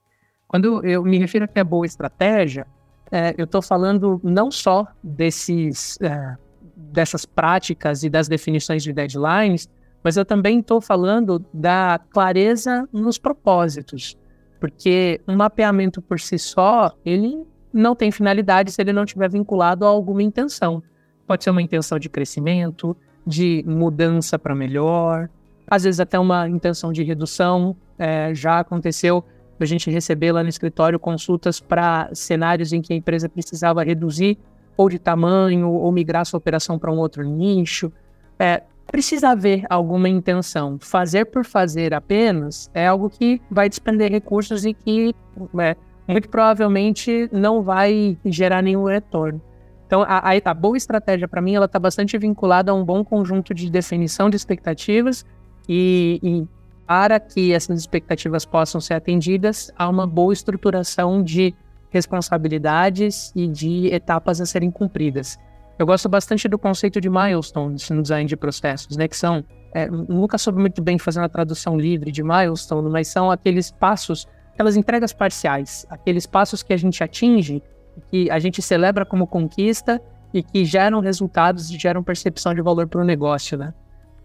Quando 0.49 0.85
eu 0.87 1.03
me 1.03 1.19
refiro 1.19 1.47
a 1.55 1.65
boa 1.65 1.85
estratégia, 1.85 2.67
é, 3.11 3.35
eu 3.37 3.45
estou 3.45 3.61
falando 3.61 4.19
não 4.25 4.51
só 4.51 4.87
desses, 5.03 5.99
é, 6.01 6.37
dessas 6.75 7.27
práticas 7.27 8.03
e 8.03 8.09
das 8.09 8.29
definições 8.29 8.83
de 8.83 8.93
deadlines, 8.95 9.69
mas 10.03 10.17
eu 10.17 10.25
também 10.25 10.61
estou 10.61 10.81
falando 10.81 11.45
da 11.53 12.01
clareza 12.11 12.89
nos 12.93 13.19
propósitos, 13.19 14.17
porque 14.61 15.21
um 15.27 15.37
mapeamento 15.37 16.01
por 16.03 16.19
si 16.19 16.39
só, 16.39 16.93
ele 17.05 17.47
não 17.73 17.95
tem 17.95 18.11
finalidade 18.11 18.73
se 18.73 18.81
ele 18.81 18.93
não 18.93 19.05
estiver 19.05 19.31
vinculado 19.31 19.85
a 19.85 19.89
alguma 19.89 20.23
intenção. 20.23 20.83
Pode 21.27 21.45
ser 21.45 21.51
uma 21.51 21.63
intenção 21.63 21.99
de 21.99 22.09
crescimento, 22.09 22.97
de 23.27 23.65
mudança 23.67 24.39
para 24.39 24.55
melhor, 24.55 25.29
às 25.67 25.85
vezes 25.85 26.01
até 26.01 26.19
uma 26.19 26.49
intenção 26.49 26.93
de 26.93 27.03
redução. 27.03 27.77
É, 27.99 28.35
já 28.35 28.59
aconteceu 28.59 29.25
a 29.63 29.67
gente 29.67 29.91
receber 29.91 30.33
lá 30.33 30.43
no 30.43 30.49
escritório 30.49 30.99
consultas 30.99 31.61
para 31.61 32.11
cenários 32.13 32.73
em 32.73 32.83
que 32.83 32.93
a 32.93 32.97
empresa 32.97 33.29
precisava 33.29 33.83
reduzir 33.83 34.39
ou 34.77 34.89
de 34.89 34.99
tamanho 34.99 35.71
ou 35.71 35.93
migrar 35.93 36.25
sua 36.27 36.39
operação 36.39 36.79
para 36.79 36.91
um 36.91 36.99
outro 36.99 37.23
nicho. 37.23 37.93
É, 38.39 38.63
precisa 38.87 39.31
haver 39.31 39.65
alguma 39.71 40.09
intenção. 40.09 40.79
Fazer 40.81 41.27
por 41.27 41.45
fazer 41.45 41.95
apenas 41.95 42.71
é 42.75 42.87
algo 42.87 43.09
que 43.09 43.41
vai 43.51 43.69
despender 43.69 44.11
recursos 44.11 44.65
e 44.65 44.75
que 44.75 45.15
é, 45.59 45.77
muito 46.07 46.29
provavelmente 46.29 47.29
não 47.33 47.63
vai 47.63 48.19
gerar 48.25 48.63
nenhum 48.63 48.85
retorno. 48.85 49.41
Então, 49.87 50.03
a, 50.03 50.31
a, 50.31 50.51
a 50.51 50.55
boa 50.55 50.77
estratégia, 50.77 51.29
para 51.29 51.43
mim, 51.43 51.55
ela 51.55 51.67
está 51.67 51.79
bastante 51.79 52.17
vinculada 52.17 52.73
a 52.73 52.75
um 52.75 52.83
bom 52.83 53.05
conjunto 53.05 53.53
de 53.53 53.71
definição 53.71 54.31
de 54.31 54.37
expectativas 54.37 55.25
e, 55.69 56.19
e, 56.23 56.49
para 56.87 57.21
que 57.21 57.53
essas 57.53 57.81
expectativas 57.81 58.45
possam 58.45 58.81
ser 58.81 58.95
atendidas, 58.95 59.71
há 59.77 59.89
uma 59.89 60.07
boa 60.07 60.33
estruturação 60.33 61.23
de 61.23 61.55
responsabilidades 61.91 63.33
e 63.37 63.47
de 63.47 63.89
etapas 63.89 64.41
a 64.41 64.47
serem 64.47 64.71
cumpridas. 64.71 65.39
Eu 65.79 65.87
gosto 65.87 66.09
bastante 66.09 66.49
do 66.49 66.59
conceito 66.59 67.01
de 67.01 67.09
milestones 67.09 67.89
no 67.91 68.03
design 68.03 68.29
de 68.29 68.37
processos, 68.37 68.97
né, 68.97 69.09
que 69.09 69.17
são, 69.17 69.45
é, 69.75 69.91
nunca 69.91 70.39
soube 70.39 70.61
muito 70.61 70.83
bem 70.83 70.99
fazer 70.99 71.21
uma 71.21 71.29
tradução 71.29 71.79
livre 71.79 72.13
de 72.13 72.23
milestone, 72.23 72.89
mas 72.91 73.09
são 73.09 73.31
aqueles 73.31 73.71
passos, 73.71 74.27
aquelas 74.53 74.77
entregas 74.77 75.13
parciais, 75.13 75.87
aqueles 75.89 76.27
passos 76.27 76.63
que 76.63 76.73
a 76.73 76.77
gente 76.77 77.03
atinge 77.03 77.63
que 78.11 78.31
a 78.31 78.39
gente 78.39 78.63
celebra 78.63 79.05
como 79.05 79.27
conquista 79.27 80.01
e 80.33 80.43
que 80.43 80.65
geram 80.65 81.01
resultados 81.01 81.71
e 81.71 81.79
geram 81.79 82.03
percepção 82.03 82.55
de 82.55 82.63
valor 82.63 82.87
para 82.87 83.01
o 83.01 83.05
negócio, 83.05 83.59
né? 83.59 83.75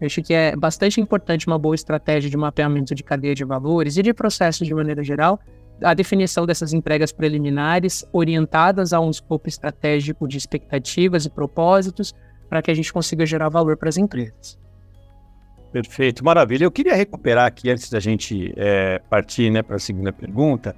Eu 0.00 0.06
acho 0.06 0.22
que 0.22 0.32
é 0.32 0.54
bastante 0.54 1.00
importante 1.00 1.46
uma 1.46 1.58
boa 1.58 1.74
estratégia 1.74 2.30
de 2.30 2.36
mapeamento 2.36 2.94
de 2.94 3.02
cadeia 3.02 3.34
de 3.34 3.44
valores 3.44 3.96
e 3.96 4.02
de 4.02 4.14
processos 4.14 4.66
de 4.66 4.72
maneira 4.72 5.02
geral, 5.02 5.40
a 5.82 5.94
definição 5.94 6.46
dessas 6.46 6.72
entregas 6.72 7.12
preliminares 7.12 8.04
orientadas 8.12 8.92
a 8.92 9.00
um 9.00 9.10
escopo 9.10 9.48
estratégico 9.48 10.26
de 10.26 10.36
expectativas 10.36 11.24
e 11.24 11.30
propósitos 11.30 12.14
para 12.48 12.62
que 12.62 12.70
a 12.70 12.74
gente 12.74 12.92
consiga 12.92 13.26
gerar 13.26 13.48
valor 13.48 13.76
para 13.76 13.88
as 13.88 13.96
empresas. 13.96 14.58
Perfeito, 15.72 16.24
maravilha. 16.24 16.64
Eu 16.64 16.70
queria 16.70 16.94
recuperar 16.94 17.46
aqui, 17.46 17.70
antes 17.70 17.90
da 17.90 18.00
gente 18.00 18.52
é, 18.56 19.00
partir 19.10 19.50
né, 19.50 19.62
para 19.62 19.76
a 19.76 19.78
segunda 19.78 20.12
pergunta, 20.12 20.74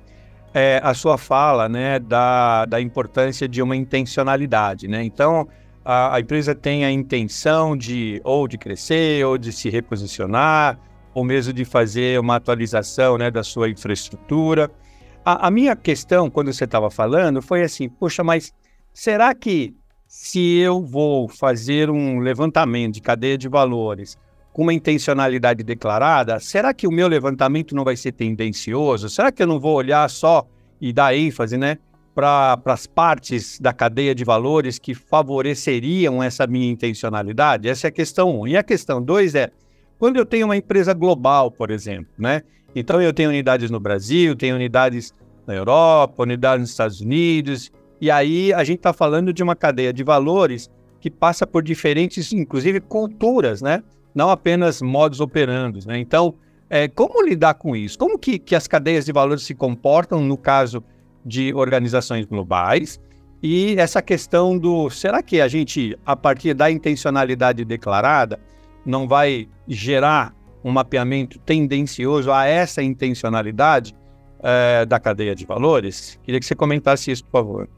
é, 0.52 0.80
a 0.82 0.92
sua 0.94 1.16
fala 1.16 1.68
né, 1.68 2.00
da, 2.00 2.64
da 2.64 2.80
importância 2.80 3.48
de 3.48 3.62
uma 3.62 3.76
intencionalidade. 3.76 4.88
Né? 4.88 5.04
Então, 5.04 5.48
a, 5.84 6.16
a, 6.16 6.20
empresa 6.20 6.56
tem 6.56 6.84
a 6.84 6.90
intenção 6.90 7.76
de 7.76 8.20
ou 8.24 8.48
de 8.48 8.58
crescer, 8.58 9.24
ou 9.24 9.38
de 9.38 9.52
se 9.52 9.70
reposicionar, 9.70 10.76
ou 11.14 11.24
mesmo 11.24 11.52
de 11.52 11.64
fazer 11.64 12.18
uma 12.18 12.36
atualização 12.36 13.16
né, 13.16 13.30
da 13.30 13.44
sua 13.44 13.70
infraestrutura. 13.70 14.68
A, 15.24 15.48
a 15.48 15.50
minha 15.50 15.76
questão, 15.76 16.30
quando 16.30 16.52
você 16.52 16.64
estava 16.64 16.90
falando, 16.90 17.42
foi 17.42 17.62
assim: 17.62 17.88
poxa, 17.88 18.24
mas 18.24 18.52
será 18.92 19.34
que 19.34 19.74
se 20.06 20.58
eu 20.58 20.84
vou 20.84 21.28
fazer 21.28 21.90
um 21.90 22.18
levantamento 22.18 22.94
de 22.94 23.00
cadeia 23.00 23.38
de 23.38 23.48
valores 23.48 24.18
com 24.52 24.62
uma 24.62 24.74
intencionalidade 24.74 25.62
declarada, 25.62 26.40
será 26.40 26.74
que 26.74 26.86
o 26.86 26.90
meu 26.90 27.06
levantamento 27.06 27.74
não 27.76 27.84
vai 27.84 27.96
ser 27.96 28.12
tendencioso? 28.12 29.08
Será 29.08 29.30
que 29.30 29.42
eu 29.42 29.46
não 29.46 29.60
vou 29.60 29.76
olhar 29.76 30.08
só 30.10 30.44
e 30.80 30.92
dar 30.92 31.14
ênfase, 31.14 31.56
né, 31.56 31.78
para 32.12 32.60
as 32.64 32.86
partes 32.86 33.60
da 33.60 33.72
cadeia 33.72 34.14
de 34.14 34.24
valores 34.24 34.78
que 34.78 34.94
favoreceriam 34.94 36.20
essa 36.20 36.46
minha 36.46 36.68
intencionalidade? 36.68 37.68
Essa 37.68 37.86
é 37.86 37.88
a 37.88 37.92
questão 37.92 38.40
um. 38.40 38.48
E 38.48 38.56
a 38.56 38.62
questão 38.64 39.00
dois 39.00 39.36
é, 39.36 39.50
quando 39.98 40.16
eu 40.16 40.26
tenho 40.26 40.46
uma 40.46 40.56
empresa 40.56 40.92
global, 40.92 41.50
por 41.50 41.70
exemplo, 41.70 42.10
né? 42.18 42.42
Então 42.74 43.00
eu 43.00 43.12
tenho 43.12 43.30
unidades 43.30 43.70
no 43.70 43.80
Brasil, 43.80 44.36
tenho 44.36 44.54
unidades 44.54 45.14
na 45.46 45.54
Europa, 45.54 46.22
unidades 46.22 46.60
nos 46.60 46.70
Estados 46.70 47.00
Unidos, 47.00 47.70
e 48.00 48.10
aí 48.10 48.52
a 48.52 48.64
gente 48.64 48.78
está 48.78 48.92
falando 48.92 49.32
de 49.32 49.42
uma 49.42 49.56
cadeia 49.56 49.92
de 49.92 50.02
valores 50.02 50.70
que 51.00 51.10
passa 51.10 51.46
por 51.46 51.62
diferentes, 51.62 52.32
inclusive, 52.32 52.80
culturas, 52.80 53.62
né? 53.62 53.82
não 54.14 54.30
apenas 54.30 54.82
modos 54.82 55.20
operandos. 55.20 55.86
Né? 55.86 55.98
Então, 55.98 56.34
é, 56.68 56.88
como 56.88 57.22
lidar 57.22 57.54
com 57.54 57.74
isso? 57.74 57.98
Como 57.98 58.18
que, 58.18 58.38
que 58.38 58.54
as 58.54 58.66
cadeias 58.66 59.04
de 59.04 59.12
valores 59.12 59.42
se 59.42 59.54
comportam 59.54 60.20
no 60.20 60.36
caso 60.36 60.84
de 61.24 61.52
organizações 61.54 62.26
globais? 62.26 63.00
E 63.42 63.74
essa 63.78 64.02
questão 64.02 64.58
do 64.58 64.90
será 64.90 65.22
que 65.22 65.40
a 65.40 65.48
gente, 65.48 65.98
a 66.04 66.14
partir 66.14 66.52
da 66.52 66.70
intencionalidade 66.70 67.64
declarada, 67.64 68.38
não 68.84 69.08
vai 69.08 69.48
gerar 69.66 70.34
um 70.64 70.70
mapeamento 70.70 71.38
tendencioso 71.40 72.30
a 72.30 72.46
essa 72.46 72.82
intencionalidade 72.82 73.94
é, 74.42 74.84
da 74.86 74.98
cadeia 74.98 75.34
de 75.34 75.46
valores? 75.46 76.18
Queria 76.22 76.40
que 76.40 76.46
você 76.46 76.54
comentasse 76.54 77.10
isso, 77.10 77.24
por 77.24 77.40
favor. 77.40 77.68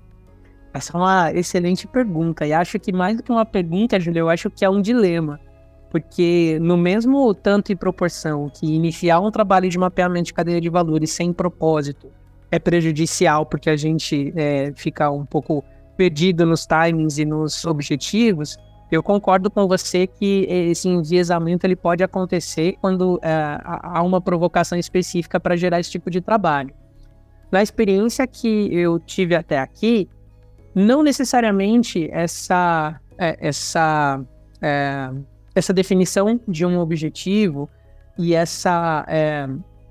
Essa 0.74 0.96
é 0.96 1.00
uma 1.00 1.32
excelente 1.32 1.86
pergunta. 1.86 2.46
E 2.46 2.52
acho 2.52 2.78
que 2.78 2.92
mais 2.92 3.16
do 3.16 3.22
que 3.22 3.30
uma 3.30 3.44
pergunta, 3.44 4.00
Júlio, 4.00 4.20
eu 4.20 4.28
acho 4.30 4.50
que 4.50 4.64
é 4.64 4.70
um 4.70 4.80
dilema 4.80 5.38
porque 5.92 6.58
no 6.58 6.78
mesmo 6.78 7.34
tanto 7.34 7.70
e 7.70 7.76
proporção 7.76 8.48
que 8.48 8.64
iniciar 8.64 9.20
um 9.20 9.30
trabalho 9.30 9.68
de 9.68 9.76
mapeamento 9.76 10.24
de 10.24 10.32
cadeia 10.32 10.58
de 10.58 10.70
valores 10.70 11.10
sem 11.10 11.34
propósito 11.34 12.10
é 12.50 12.58
prejudicial 12.58 13.44
porque 13.44 13.68
a 13.68 13.76
gente 13.76 14.32
é, 14.34 14.72
fica 14.74 15.10
um 15.10 15.26
pouco 15.26 15.62
perdido 15.94 16.46
nos 16.46 16.66
timings 16.66 17.18
e 17.18 17.26
nos 17.26 17.66
objetivos, 17.66 18.56
eu 18.96 19.02
concordo 19.02 19.50
com 19.50 19.66
você 19.66 20.06
que 20.06 20.46
esse 20.48 20.88
enviesamento 20.88 21.66
ele 21.66 21.76
pode 21.76 22.04
acontecer 22.04 22.76
quando 22.80 23.18
é, 23.22 23.58
há 23.64 24.02
uma 24.02 24.20
provocação 24.20 24.78
específica 24.78 25.40
para 25.40 25.56
gerar 25.56 25.80
esse 25.80 25.90
tipo 25.90 26.10
de 26.10 26.20
trabalho. 26.20 26.74
Na 27.50 27.62
experiência 27.62 28.26
que 28.26 28.68
eu 28.72 28.98
tive 28.98 29.34
até 29.34 29.58
aqui, 29.58 30.08
não 30.74 31.02
necessariamente 31.02 32.08
essa, 32.12 33.00
é, 33.18 33.36
essa 33.40 34.20
é, 34.60 35.10
essa 35.54 35.72
definição 35.72 36.40
de 36.48 36.64
um 36.64 36.78
objetivo 36.78 37.68
e 38.18 38.34
essa 38.34 39.04
é, 39.08 39.48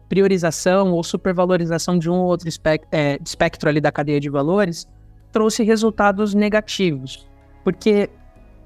priorização 0.09 0.91
ou 0.91 1.03
supervalorização 1.03 1.97
de 1.97 2.09
um 2.09 2.15
ou 2.15 2.27
outro 2.27 2.47
espectro, 2.47 2.87
é, 2.91 3.19
espectro 3.23 3.69
ali 3.69 3.79
da 3.79 3.91
cadeia 3.91 4.19
de 4.19 4.29
valores 4.29 4.87
trouxe 5.31 5.63
resultados 5.63 6.33
negativos. 6.33 7.27
Porque 7.63 8.09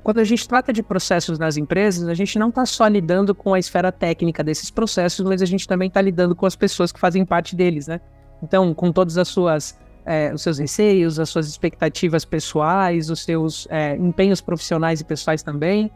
quando 0.05 0.19
a 0.19 0.23
gente 0.23 0.47
trata 0.47 0.71
de 0.71 0.83
processos 0.83 1.39
nas 1.39 1.57
empresas, 1.57 2.07
a 2.07 2.13
gente 2.13 2.37
não 2.37 2.49
está 2.49 2.63
só 2.63 2.85
lidando 2.85 3.33
com 3.33 3.55
a 3.55 3.57
esfera 3.57 3.91
técnica 3.91 4.43
desses 4.43 4.69
processos, 4.69 5.25
mas 5.25 5.41
a 5.41 5.47
gente 5.47 5.67
também 5.67 5.87
está 5.87 5.99
lidando 5.99 6.35
com 6.35 6.45
as 6.45 6.55
pessoas 6.55 6.91
que 6.91 6.99
fazem 6.99 7.25
parte 7.25 7.55
deles, 7.55 7.87
né? 7.87 7.99
Então, 8.43 8.71
com 8.71 8.91
todas 8.91 9.17
as 9.17 9.27
suas 9.27 9.75
é, 10.05 10.31
os 10.31 10.43
seus 10.43 10.59
receios, 10.59 11.19
as 11.19 11.29
suas 11.29 11.47
expectativas 11.47 12.23
pessoais, 12.23 13.09
os 13.09 13.23
seus 13.23 13.67
é, 13.71 13.95
empenhos 13.95 14.41
profissionais 14.41 15.01
e 15.01 15.03
pessoais 15.03 15.41
também, 15.41 15.89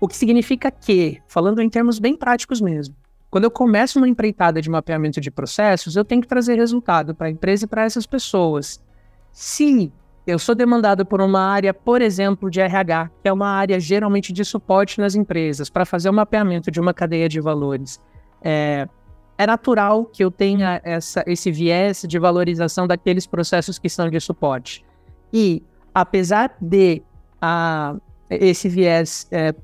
o 0.00 0.06
que 0.06 0.16
significa 0.16 0.70
que, 0.70 1.20
falando 1.26 1.60
em 1.60 1.68
termos 1.68 1.98
bem 1.98 2.16
práticos 2.16 2.60
mesmo, 2.60 2.94
quando 3.28 3.44
eu 3.44 3.50
começo 3.50 3.98
uma 3.98 4.08
empreitada 4.08 4.62
de 4.62 4.70
mapeamento 4.70 5.20
de 5.20 5.28
processos, 5.28 5.96
eu 5.96 6.04
tenho 6.04 6.22
que 6.22 6.28
trazer 6.28 6.54
resultado 6.54 7.16
para 7.16 7.26
a 7.26 7.30
empresa 7.30 7.64
e 7.64 7.68
para 7.68 7.82
essas 7.82 8.06
pessoas. 8.06 8.80
Se 9.32 9.92
eu 10.26 10.38
sou 10.38 10.54
demandado 10.54 11.06
por 11.06 11.20
uma 11.20 11.40
área, 11.40 11.72
por 11.72 12.02
exemplo, 12.02 12.50
de 12.50 12.60
RH, 12.60 13.10
que 13.22 13.28
é 13.28 13.32
uma 13.32 13.48
área 13.48 13.78
geralmente 13.78 14.32
de 14.32 14.44
suporte 14.44 15.00
nas 15.00 15.14
empresas, 15.14 15.70
para 15.70 15.84
fazer 15.84 16.10
o 16.10 16.12
mapeamento 16.12 16.70
de 16.70 16.80
uma 16.80 16.92
cadeia 16.92 17.28
de 17.28 17.40
valores, 17.40 18.00
é, 18.42 18.88
é 19.38 19.46
natural 19.46 20.04
que 20.04 20.24
eu 20.24 20.30
tenha 20.30 20.80
essa, 20.82 21.22
esse 21.26 21.52
viés 21.52 22.04
de 22.08 22.18
valorização 22.18 22.86
daqueles 22.88 23.26
processos 23.26 23.78
que 23.78 23.88
são 23.88 24.10
de 24.10 24.18
suporte. 24.18 24.84
E, 25.32 25.62
apesar 25.94 26.56
de 26.60 27.02
a, 27.40 27.94
esse 28.28 28.68
viés 28.68 29.28
é, 29.30 29.54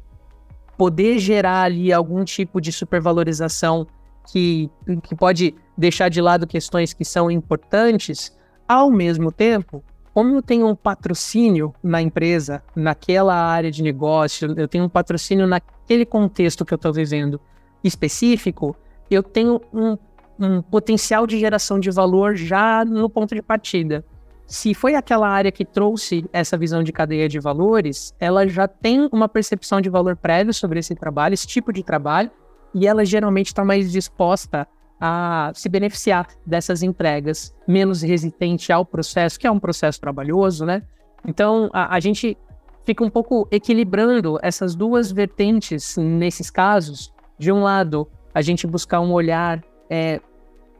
poder 0.77 1.19
gerar 1.19 1.63
ali 1.63 1.93
algum 1.93 2.25
tipo 2.25 2.61
de 2.61 2.71
supervalorização 2.71 3.87
que, 4.31 4.71
que 5.03 5.17
pode 5.17 5.55
deixar 5.77 6.09
de 6.09 6.21
lado 6.21 6.47
questões 6.47 6.93
que 6.93 7.05
são 7.05 7.31
importantes, 7.31 8.37
ao 8.69 8.91
mesmo 8.91 9.33
tempo, 9.33 9.83
como 10.15 10.37
eu 10.37 10.43
tenho 10.43 10.67
um 10.67 10.75
patrocínio 10.75 11.75
na 11.83 12.03
empresa, 12.03 12.63
naquela 12.77 13.35
área 13.35 13.71
de 13.71 13.83
negócio, 13.83 14.55
eu 14.59 14.69
tenho 14.69 14.85
um 14.85 14.89
patrocínio 14.89 15.47
naquele 15.47 16.05
contexto 16.05 16.65
que 16.65 16.75
eu 16.75 16.77
estou 16.77 16.93
vivendo 16.93 17.41
específico, 17.83 18.77
eu 19.11 19.23
tenho 19.23 19.61
um, 19.73 19.97
um 20.39 20.63
potencial 20.63 21.27
de 21.27 21.39
geração 21.39 21.81
de 21.81 21.91
valor 21.91 22.37
já 22.37 22.85
no 22.85 23.09
ponto 23.09 23.35
de 23.35 23.43
partida. 23.43 24.05
Se 24.47 24.75
foi 24.75 24.95
aquela 24.95 25.29
área 25.29 25.51
que 25.51 25.65
trouxe 25.65 26.27
essa 26.33 26.59
visão 26.59 26.83
de 26.83 26.93
cadeia 26.93 27.29
de 27.29 27.41
valores, 27.41 28.15
ela 28.21 28.47
já 28.47 28.69
tem 28.69 29.09
uma 29.11 29.29
percepção 29.29 29.81
de 29.81 29.89
valor 29.89 30.15
prévio 30.17 30.53
sobre 30.53 30.79
esse 30.79 30.95
trabalho, 30.95 31.33
esse 31.33 31.47
tipo 31.47 31.73
de 31.73 31.83
trabalho, 31.83 32.31
e 32.75 32.87
ela 32.87 33.05
geralmente 33.05 33.47
está 33.47 33.65
mais 33.65 33.91
disposta 33.91 34.67
a 35.05 35.51
se 35.53 35.69
beneficiar 35.69 36.29
dessas 36.47 36.81
entregas, 36.81 37.53
menos 37.67 38.03
resistente 38.03 38.73
ao 38.73 38.87
processo, 38.87 39.37
que 39.37 39.49
é 39.49 39.51
um 39.51 39.59
processo 39.59 40.01
trabalhoso, 40.01 40.65
né? 40.65 40.81
Então, 41.27 41.69
a, 41.73 41.97
a 41.97 41.99
gente 41.99 42.39
fica 42.85 43.03
um 43.03 43.11
pouco 43.11 43.49
equilibrando 43.51 44.39
essas 44.41 44.77
duas 44.77 45.11
vertentes 45.11 45.97
nesses 45.97 46.51
casos. 46.51 47.13
De 47.37 47.51
um 47.51 47.65
lado, 47.65 48.09
a 48.33 48.41
gente 48.43 48.65
buscar 48.65 49.01
um 49.01 49.13
olhar 49.13 49.61
é, 49.91 50.21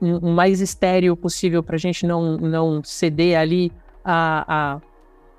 o 0.01 0.31
mais 0.31 0.61
estéreo 0.61 1.17
possível 1.17 1.61
para 1.61 1.75
a 1.75 1.79
gente 1.79 2.07
não, 2.07 2.37
não 2.37 2.81
ceder 2.85 3.37
ali 3.37 3.73
a, 4.05 4.45
a 4.77 4.81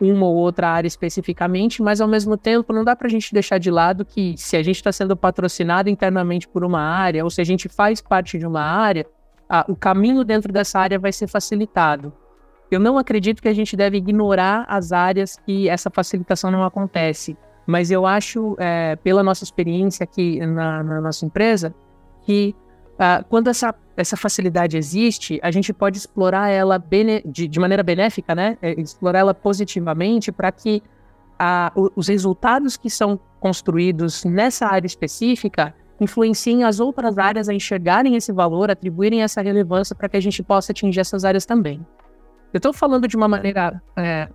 uma 0.03 0.25
ou 0.25 0.35
outra 0.35 0.69
área 0.69 0.87
especificamente, 0.87 1.81
mas 1.81 2.01
ao 2.01 2.07
mesmo 2.07 2.35
tempo 2.35 2.73
não 2.73 2.83
dá 2.83 2.95
para 2.95 3.07
a 3.07 3.09
gente 3.09 3.33
deixar 3.33 3.57
de 3.57 3.71
lado 3.71 4.03
que 4.03 4.35
se 4.37 4.57
a 4.57 4.63
gente 4.63 4.75
está 4.75 4.91
sendo 4.91 5.15
patrocinado 5.15 5.89
internamente 5.89 6.47
por 6.47 6.63
uma 6.63 6.81
área, 6.81 7.23
ou 7.23 7.29
se 7.29 7.39
a 7.39 7.43
gente 7.43 7.69
faz 7.69 8.01
parte 8.01 8.37
de 8.37 8.45
uma 8.45 8.61
área, 8.61 9.05
a, 9.47 9.65
o 9.67 9.75
caminho 9.75 10.23
dentro 10.23 10.51
dessa 10.51 10.79
área 10.79 10.99
vai 10.99 11.11
ser 11.11 11.27
facilitado. 11.27 12.13
Eu 12.69 12.79
não 12.79 12.97
acredito 12.97 13.41
que 13.41 13.47
a 13.47 13.53
gente 13.53 13.75
deve 13.75 13.97
ignorar 13.97 14.65
as 14.67 14.91
áreas 14.91 15.37
que 15.45 15.69
essa 15.69 15.89
facilitação 15.89 16.49
não 16.49 16.63
acontece, 16.63 17.37
mas 17.65 17.91
eu 17.91 18.05
acho, 18.05 18.55
é, 18.59 18.95
pela 18.97 19.23
nossa 19.23 19.43
experiência 19.43 20.03
aqui 20.03 20.39
na, 20.45 20.83
na 20.83 21.01
nossa 21.01 21.25
empresa, 21.25 21.73
que 22.23 22.55
uh, 22.93 23.23
quando 23.29 23.49
essa, 23.49 23.73
essa 23.95 24.17
facilidade 24.17 24.77
existe, 24.77 25.39
a 25.43 25.51
gente 25.51 25.73
pode 25.73 25.97
explorar 25.97 26.49
ela 26.49 26.77
de, 27.25 27.47
de, 27.47 27.59
maneira 27.59 27.83
benéfica, 27.83 28.33
né? 28.33 28.57
É, 28.61 28.79
explorar 28.79 29.19
ela 29.19 29.33
positivamente 29.33 30.31
para 30.31 30.51
que 30.51 30.81
uh, 31.33 31.91
os 31.95 32.07
resultados 32.07 32.77
que 32.77 32.89
são 32.89 33.19
construídos 33.39 34.23
nessa 34.23 34.67
área 34.67 34.87
específica 34.87 35.73
influenciem 35.99 36.63
as 36.63 36.79
outras 36.79 37.17
áreas 37.17 37.47
a 37.47 37.53
enxergarem 37.53 38.15
esse 38.15 38.31
valor, 38.31 38.69
atribuírem 38.69 39.21
essa 39.21 39.41
relevância 39.41 39.95
para 39.95 40.09
que 40.09 40.17
a 40.17 40.21
gente 40.21 40.41
possa 40.43 40.71
atingir 40.71 40.99
essas 40.99 41.23
áreas 41.23 41.45
também. 41.45 41.85
Eu 42.51 42.57
estou 42.57 42.73
falando 42.73 43.07
de 43.07 43.15
uma 43.15 43.27
maneira 43.27 43.81
é, 43.95 44.29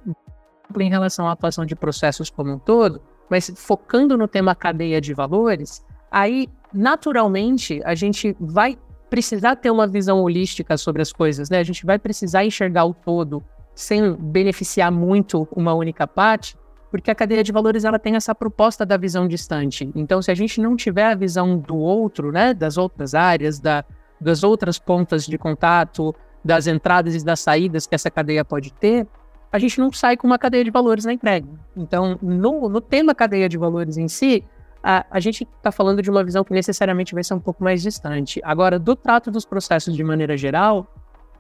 em 0.79 0.91
relação 0.91 1.29
à 1.29 1.33
atuação 1.33 1.65
de 1.65 1.75
processos 1.77 2.31
como 2.31 2.53
um 2.53 2.59
todo, 2.59 3.01
mas 3.31 3.53
focando 3.55 4.17
no 4.17 4.27
tema 4.27 4.55
cadeia 4.55 5.01
de 5.01 5.13
valores, 5.15 5.85
aí 6.11 6.49
naturalmente 6.73 7.81
a 7.85 7.95
gente 7.95 8.37
vai 8.39 8.79
precisar 9.09 9.57
ter 9.57 9.71
uma 9.71 9.87
visão 9.87 10.21
holística 10.23 10.77
sobre 10.77 11.03
as 11.03 11.13
coisas, 11.13 11.49
né? 11.49 11.59
A 11.59 11.65
gente 11.65 11.85
vai 11.87 11.99
precisar 11.99 12.45
enxergar 12.45 12.85
o 12.85 12.95
todo 12.95 13.43
sem 13.75 14.13
beneficiar 14.15 14.91
muito 14.91 15.49
uma 15.53 15.73
única 15.73 16.07
parte, 16.07 16.57
porque 16.91 17.11
a 17.11 17.15
cadeia 17.15 17.45
de 17.45 17.53
valores 17.53 17.85
ela 17.85 17.99
tem 17.99 18.17
essa 18.17 18.35
proposta 18.35 18.85
da 18.85 18.97
visão 18.97 19.29
distante. 19.29 19.91
Então, 19.95 20.21
se 20.21 20.31
a 20.31 20.35
gente 20.35 20.61
não 20.61 20.75
tiver 20.75 21.07
a 21.07 21.15
visão 21.15 21.59
do 21.59 21.77
outro, 21.77 22.33
né, 22.33 22.53
das 22.53 22.77
outras 22.77 23.15
áreas, 23.15 23.61
da, 23.61 23.85
das 24.21 24.43
outras 24.43 24.79
pontas 24.79 25.27
de 25.27 25.39
contato, 25.39 26.15
das 26.45 26.67
entradas 26.67 27.15
e 27.15 27.25
das 27.25 27.41
saídas 27.41 27.87
que 27.87 27.95
essa 27.95 28.11
cadeia 28.11 28.45
pode 28.45 28.73
ter, 28.73 29.07
a 29.51 29.59
gente 29.59 29.79
não 29.79 29.93
sai 29.93 30.17
com 30.17 30.27
uma 30.27 30.39
cadeia 30.39 30.65
de 30.65 30.71
valores 30.71 31.05
na 31.05 31.13
entrega. 31.13 31.49
Então, 31.77 32.19
no, 32.21 32.69
no 32.69 32.81
tema 32.81 33.15
cadeia 33.15 33.49
de 33.49 33.57
valores 33.57 33.97
em 33.97 34.09
si, 34.09 34.45
a, 34.91 35.05
a 35.11 35.21
gente 35.21 35.47
está 35.59 35.71
falando 35.71 36.01
de 36.01 36.11
uma 36.11 36.25
visão 36.25 36.43
que 36.43 36.51
necessariamente 36.51 37.13
vai 37.13 37.23
ser 37.23 37.35
um 37.35 37.39
pouco 37.39 37.63
mais 37.63 37.83
distante. 37.83 38.41
Agora, 38.43 38.79
do 38.79 38.97
trato 38.97 39.31
dos 39.31 39.45
processos 39.45 39.95
de 39.95 40.03
maneira 40.03 40.35
geral, 40.35 40.91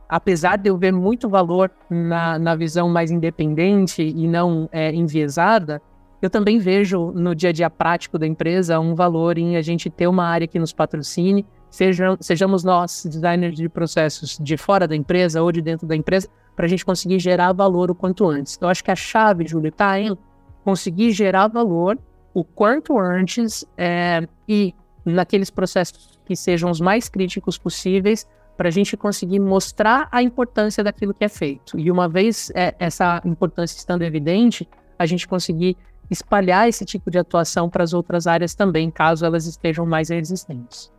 apesar 0.06 0.58
de 0.58 0.68
eu 0.68 0.76
ver 0.76 0.92
muito 0.92 1.30
valor 1.30 1.70
na, 1.88 2.38
na 2.38 2.54
visão 2.54 2.90
mais 2.90 3.10
independente 3.10 4.02
e 4.02 4.28
não 4.28 4.68
é, 4.70 4.92
enviesada, 4.94 5.80
eu 6.20 6.28
também 6.28 6.58
vejo 6.58 7.10
no 7.12 7.34
dia 7.34 7.48
a 7.48 7.52
dia 7.52 7.70
prático 7.70 8.18
da 8.18 8.26
empresa 8.26 8.78
um 8.78 8.94
valor 8.94 9.38
em 9.38 9.56
a 9.56 9.62
gente 9.62 9.88
ter 9.88 10.08
uma 10.08 10.26
área 10.26 10.46
que 10.46 10.58
nos 10.58 10.74
patrocine, 10.74 11.46
seja, 11.70 12.18
sejamos 12.20 12.62
nós, 12.62 13.06
designers 13.06 13.56
de 13.56 13.66
processos 13.66 14.36
de 14.38 14.58
fora 14.58 14.86
da 14.86 14.94
empresa 14.94 15.42
ou 15.42 15.50
de 15.50 15.62
dentro 15.62 15.86
da 15.86 15.96
empresa, 15.96 16.28
para 16.54 16.66
a 16.66 16.68
gente 16.68 16.84
conseguir 16.84 17.18
gerar 17.18 17.54
valor 17.54 17.90
o 17.90 17.94
quanto 17.94 18.28
antes. 18.28 18.58
Eu 18.60 18.68
acho 18.68 18.84
que 18.84 18.90
a 18.90 18.96
chave, 18.96 19.46
Júlio, 19.46 19.70
está 19.70 19.98
em 19.98 20.18
conseguir 20.62 21.12
gerar 21.12 21.46
valor 21.46 21.96
o 22.34 22.44
quanto 22.44 22.98
antes 22.98 23.64
é, 23.76 24.26
e 24.48 24.74
naqueles 25.04 25.50
processos 25.50 26.18
que 26.24 26.36
sejam 26.36 26.70
os 26.70 26.80
mais 26.80 27.08
críticos 27.08 27.56
possíveis 27.56 28.26
para 28.56 28.68
a 28.68 28.72
gente 28.72 28.96
conseguir 28.96 29.38
mostrar 29.38 30.08
a 30.10 30.22
importância 30.22 30.82
daquilo 30.82 31.14
que 31.14 31.24
é 31.24 31.28
feito. 31.28 31.78
E 31.78 31.90
uma 31.90 32.08
vez 32.08 32.50
é, 32.54 32.74
essa 32.78 33.22
importância 33.24 33.76
estando 33.76 34.02
evidente, 34.02 34.68
a 34.98 35.06
gente 35.06 35.28
conseguir 35.28 35.76
espalhar 36.10 36.68
esse 36.68 36.84
tipo 36.84 37.10
de 37.10 37.18
atuação 37.18 37.68
para 37.68 37.84
as 37.84 37.92
outras 37.92 38.26
áreas 38.26 38.54
também, 38.54 38.90
caso 38.90 39.24
elas 39.24 39.46
estejam 39.46 39.86
mais 39.86 40.08
resistentes. 40.08 40.92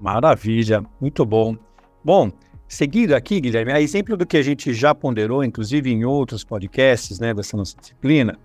Maravilha, 0.00 0.82
muito 1.00 1.24
bom. 1.24 1.56
Bom, 2.02 2.30
seguindo 2.66 3.14
aqui, 3.14 3.40
Guilherme, 3.40 3.72
a 3.72 3.80
exemplo 3.80 4.16
do 4.16 4.26
que 4.26 4.36
a 4.36 4.42
gente 4.42 4.72
já 4.72 4.94
ponderou, 4.94 5.44
inclusive 5.44 5.90
em 5.90 6.04
outros 6.04 6.44
podcasts 6.44 7.18
né, 7.18 7.34
dessa 7.34 7.56
nossa 7.56 7.76
disciplina, 7.78 8.38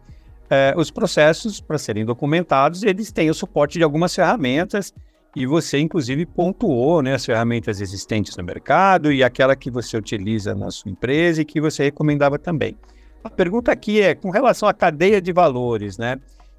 é, 0.50 0.74
os 0.76 0.90
processos, 0.90 1.62
para 1.62 1.78
serem 1.78 2.06
documentados, 2.06 2.84
eles 2.84 3.12
têm 3.12 3.30
o 3.30 3.34
suporte 3.34 3.78
de 3.78 3.84
algumas 3.84 4.16
ferramentas 4.16 4.94
e 5.36 5.46
você, 5.46 5.78
inclusive, 5.78 6.26
pontuou 6.26 7.02
né, 7.02 7.14
as 7.14 7.26
ferramentas 7.26 7.80
existentes 7.80 8.36
no 8.36 8.44
mercado 8.44 9.12
e 9.12 9.24
aquela 9.24 9.56
que 9.56 9.70
você 9.70 9.96
utiliza 9.96 10.56
na 10.56 10.72
sua 10.72 10.92
empresa 10.92 11.42
e 11.42 11.46
que 11.46 11.62
você 11.62 11.84
recomendava 11.84 12.40
também. 12.40 12.76
A 13.24 13.30
pergunta 13.30 13.72
aqui 13.72 14.02
é 14.02 14.16
com 14.16 14.32
relação 14.32 14.68
à 14.68 14.74
cadeia 14.74 15.22
de 15.22 15.32
valores, 15.32 15.98
né? 15.98 16.18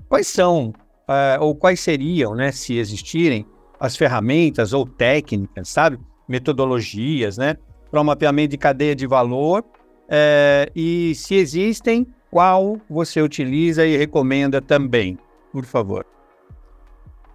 Quais 0.08 0.26
são, 0.26 0.68
uh, 1.08 1.40
ou 1.40 1.54
quais 1.54 1.80
seriam, 1.80 2.34
né, 2.34 2.52
se 2.52 2.76
existirem, 2.76 3.46
as 3.78 3.96
ferramentas 3.96 4.72
ou 4.72 4.86
técnicas, 4.86 5.68
sabe? 5.68 5.98
Metodologias, 6.28 7.38
né? 7.38 7.56
Para 7.90 8.00
o 8.00 8.04
mapeamento 8.04 8.50
de 8.50 8.58
cadeia 8.58 8.94
de 8.94 9.06
valor. 9.06 9.62
Uh, 9.62 10.70
e 10.76 11.14
se 11.14 11.34
existem, 11.34 12.06
qual 12.30 12.78
você 12.88 13.20
utiliza 13.20 13.84
e 13.84 13.96
recomenda 13.96 14.60
também, 14.60 15.18
por 15.52 15.64
favor? 15.64 16.06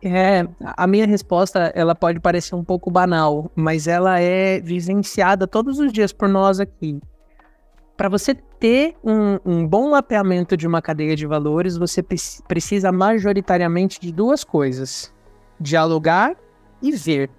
É, 0.03 0.47
a 0.61 0.85
minha 0.85 1.07
resposta 1.07 1.71
ela 1.75 1.95
pode 1.95 2.19
parecer 2.19 2.55
um 2.55 2.63
pouco 2.63 2.91
banal, 2.91 3.51
mas 3.55 3.87
ela 3.87 4.19
é 4.19 4.59
vivenciada 4.59 5.47
todos 5.47 5.79
os 5.79 5.91
dias 5.91 6.13
por 6.13 6.29
nós 6.29 6.59
aqui. 6.59 6.99
Para 7.97 8.07
você 8.07 8.35
ter 8.35 8.95
um, 9.03 9.39
um, 9.45 9.67
bom 9.67 9.89
mapeamento 9.91 10.55
de 10.55 10.67
uma 10.67 10.81
cadeia 10.81 11.15
de 11.15 11.25
valores, 11.25 11.77
você 11.77 12.03
precisa 12.47 12.91
majoritariamente 12.91 13.99
de 13.99 14.11
duas 14.11 14.43
coisas: 14.43 15.13
dialogar 15.59 16.35
e 16.81 16.91
ver. 16.91 17.29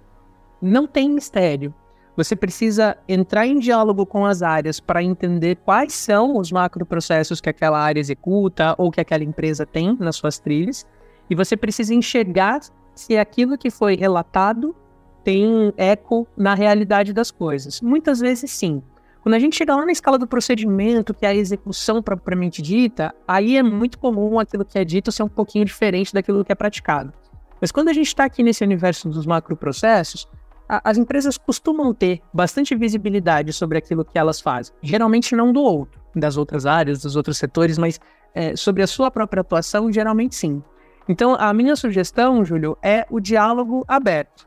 Não 0.61 0.87
tem 0.87 1.09
mistério. 1.09 1.73
Você 2.17 2.35
precisa 2.35 2.97
entrar 3.07 3.45
em 3.45 3.59
diálogo 3.59 4.03
com 4.03 4.25
as 4.25 4.41
áreas 4.41 4.79
para 4.79 5.03
entender 5.03 5.55
quais 5.57 5.93
são 5.93 6.35
os 6.35 6.51
macroprocessos 6.51 7.39
que 7.39 7.47
aquela 7.47 7.79
área 7.79 7.99
executa 7.99 8.73
ou 8.75 8.89
que 8.89 8.99
aquela 8.99 9.23
empresa 9.23 9.67
tem 9.67 9.95
nas 9.99 10.15
suas 10.15 10.39
trilhas. 10.39 10.83
E 11.29 11.35
você 11.35 11.55
precisa 11.55 11.93
enxergar 11.93 12.61
se 12.95 13.15
aquilo 13.15 13.55
que 13.55 13.69
foi 13.69 13.95
relatado 13.95 14.75
tem 15.23 15.71
eco 15.77 16.27
na 16.35 16.55
realidade 16.55 17.13
das 17.13 17.29
coisas. 17.29 17.81
Muitas 17.81 18.19
vezes 18.19 18.49
sim. 18.49 18.81
Quando 19.21 19.35
a 19.35 19.39
gente 19.39 19.55
chega 19.55 19.75
lá 19.75 19.85
na 19.85 19.91
escala 19.91 20.17
do 20.17 20.25
procedimento, 20.25 21.13
que 21.13 21.23
é 21.23 21.29
a 21.29 21.35
execução 21.35 22.01
propriamente 22.01 22.63
dita, 22.63 23.13
aí 23.27 23.57
é 23.57 23.61
muito 23.61 23.99
comum 23.99 24.39
aquilo 24.39 24.65
que 24.65 24.79
é 24.79 24.83
dito 24.83 25.11
ser 25.11 25.21
um 25.21 25.29
pouquinho 25.29 25.65
diferente 25.65 26.11
daquilo 26.11 26.43
que 26.43 26.51
é 26.51 26.55
praticado. 26.55 27.13
Mas 27.61 27.71
quando 27.71 27.89
a 27.89 27.93
gente 27.93 28.07
está 28.07 28.23
aqui 28.25 28.41
nesse 28.41 28.63
universo 28.63 29.07
dos 29.07 29.27
macroprocessos, 29.27 30.27
as 30.67 30.97
empresas 30.97 31.37
costumam 31.37 31.93
ter 31.93 32.21
bastante 32.33 32.75
visibilidade 32.75 33.53
sobre 33.53 33.77
aquilo 33.77 34.03
que 34.03 34.17
elas 34.17 34.41
fazem. 34.41 34.75
Geralmente 34.81 35.35
não 35.35 35.53
do 35.53 35.61
outro, 35.61 36.01
das 36.15 36.37
outras 36.37 36.65
áreas, 36.65 37.01
dos 37.01 37.15
outros 37.15 37.37
setores, 37.37 37.77
mas 37.77 37.99
é, 38.35 38.55
sobre 38.55 38.83
a 38.83 38.87
sua 38.87 39.09
própria 39.09 39.41
atuação, 39.41 39.91
geralmente 39.91 40.35
sim. 40.35 40.61
Então, 41.09 41.35
a 41.39 41.53
minha 41.53 41.75
sugestão, 41.75 42.43
Júlio, 42.43 42.77
é 42.83 43.05
o 43.09 43.19
diálogo 43.19 43.85
aberto. 43.87 44.45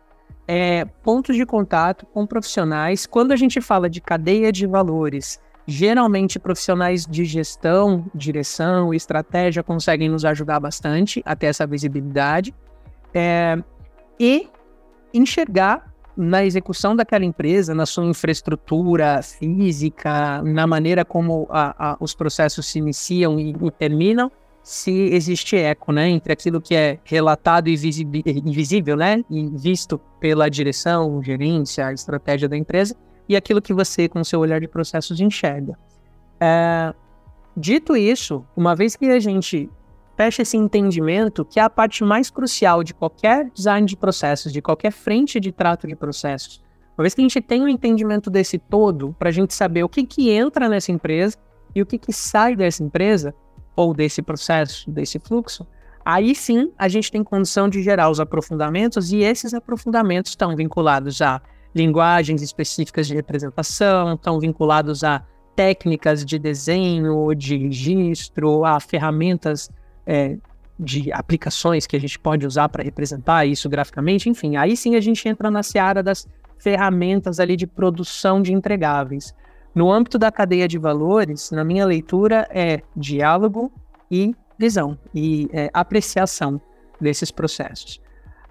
é, 0.53 0.85
pontos 0.85 1.37
de 1.37 1.47
contato 1.47 2.05
com 2.07 2.27
profissionais. 2.27 3.07
Quando 3.07 3.31
a 3.31 3.37
gente 3.37 3.61
fala 3.61 3.89
de 3.89 4.01
cadeia 4.01 4.51
de 4.51 4.67
valores, 4.67 5.41
geralmente 5.65 6.41
profissionais 6.41 7.07
de 7.07 7.25
gestão, 7.25 8.05
direção 8.13 8.93
e 8.93 8.97
estratégia 8.97 9.63
conseguem 9.63 10.09
nos 10.09 10.25
ajudar 10.25 10.59
bastante 10.59 11.23
a 11.25 11.37
ter 11.37 11.47
essa 11.47 11.65
visibilidade. 11.67 12.53
É, 13.15 13.63
e 14.19 14.49
enxergar 15.15 15.90
na 16.17 16.45
execução 16.45 16.95
daquela 16.95 17.25
empresa, 17.25 17.75
na 17.75 17.87
sua 17.87 18.05
infraestrutura 18.05 19.23
física, 19.23 20.43
na 20.43 20.67
maneira 20.67 21.05
como 21.05 21.47
a, 21.51 21.93
a, 21.93 21.97
os 22.01 22.15
processos 22.15 22.67
se 22.67 22.79
iniciam 22.79 23.39
e, 23.39 23.51
e, 23.51 23.71
terminam, 23.71 24.31
se 24.63 24.91
existe 24.91 25.57
eco, 25.57 25.93
né, 25.93 26.09
entre 26.09 26.33
aquilo 26.33 26.61
que 26.61 26.75
é 26.75 26.99
relatado 27.05 27.69
e 27.69 27.75
invisível, 28.45 28.97
né, 28.97 29.25
e 29.31 29.49
visto 29.57 29.99
pela 30.21 30.49
direção, 30.49 31.23
gerência, 31.23 31.93
estratégia 31.93 32.49
da 32.49 32.57
empresa, 32.57 32.95
e 33.29 33.37
aquilo 33.37 33.63
que 33.63 33.73
você, 33.73 34.09
com 34.09 34.23
seu 34.23 34.41
olhar 34.41 34.61
de 34.61 34.69
processos, 34.69 35.21
enxerga. 35.21 35.79
É, 36.41 36.93
dito 37.57 37.97
isso, 37.97 38.45
uma 38.57 38.75
vez 38.75 38.97
que 38.97 39.07
a 39.07 39.21
gente 39.21 39.71
fecha 40.17 40.43
esse 40.43 40.57
entendimento, 40.57 41.45
que 41.45 41.59
é 41.59 41.63
a 41.63 41.71
parte 41.71 42.05
mais 42.05 42.31
crucial 42.31 42.83
de 42.83 42.93
qualquer 42.93 43.51
design 43.51 43.87
de 43.87 43.97
processos, 43.97 44.53
de 44.53 44.61
qualquer 44.61 44.93
frente 44.93 45.41
de 45.41 45.51
trato 45.51 45.87
de 45.87 45.97
processos, 45.97 46.63
uma 47.01 47.05
vez 47.05 47.15
que 47.15 47.23
a 47.23 47.25
gente 47.25 47.41
tem 47.41 47.63
um 47.63 47.69
entendimento 47.69 48.29
desse 48.29 48.59
todo, 48.59 49.17
para 49.19 49.31
a 49.31 49.33
gente 49.33 49.55
saber 49.55 49.83
o 49.83 49.89
que, 49.89 50.05
que 50.05 50.31
entra 50.31 50.69
nessa 50.69 50.93
empresa 50.93 51.35
e 51.75 51.81
o 51.81 51.87
que, 51.87 51.97
que 51.97 52.13
sai 52.13 52.55
dessa 52.55 52.83
empresa, 52.83 53.35
ou 53.75 53.95
desse 53.95 54.21
processo, 54.21 54.91
desse 54.91 55.19
fluxo, 55.19 55.67
aí 56.05 56.35
sim 56.35 56.71
a 56.77 56.89
gente 56.89 57.11
tem 57.11 57.25
condição 57.25 57.71
de 57.71 57.83
gerar 57.83 58.11
os 58.11 58.21
aprofundamentos 58.21 59.13
e 59.13 59.19
esses 59.23 59.55
aprofundamentos 59.55 60.33
estão 60.33 60.55
vinculados 60.55 61.23
a 61.23 61.41
linguagens 61.75 62.43
específicas 62.43 63.07
de 63.07 63.15
representação, 63.15 64.15
estão 64.15 64.39
vinculados 64.39 65.03
a 65.03 65.25
técnicas 65.57 66.25
de 66.25 66.39
desenho, 66.39 67.35
de 67.35 67.57
registro, 67.57 68.65
a 68.65 68.79
ferramentas 68.79 69.71
é, 70.07 70.37
de 70.79 71.13
aplicações 71.13 71.87
que 71.87 71.97
a 71.97 72.01
gente 72.01 72.19
pode 72.19 72.47
usar 72.47 72.69
para 72.69 72.83
representar 72.83 73.45
isso 73.45 73.69
graficamente, 73.69 74.29
enfim, 74.29 74.57
aí 74.57 74.77
sim 74.77 74.97
a 74.97 75.01
gente 75.01 75.29
entra 75.29 75.51
na 75.51 75.63
seara 75.63 76.03
das 76.03 76.27
ferramentas 76.59 77.39
ali 77.41 77.57
de 77.57 77.67
produção 77.67 78.41
de 78.41 78.53
entregáveis. 78.53 79.35
No 79.75 79.91
âmbito 79.91 80.19
da 80.19 80.33
cadeia 80.33 80.67
de 80.67 80.79
valores, 80.79 81.51
na 81.51 81.65
minha 81.65 81.87
leitura, 81.87 82.47
é 82.51 82.83
diálogo 82.97 83.71
e 84.11 84.35
visão 84.59 84.99
e 85.15 85.49
é, 85.53 85.71
apreciação 85.73 86.61
desses 87.01 87.31
processos. 87.31 88.01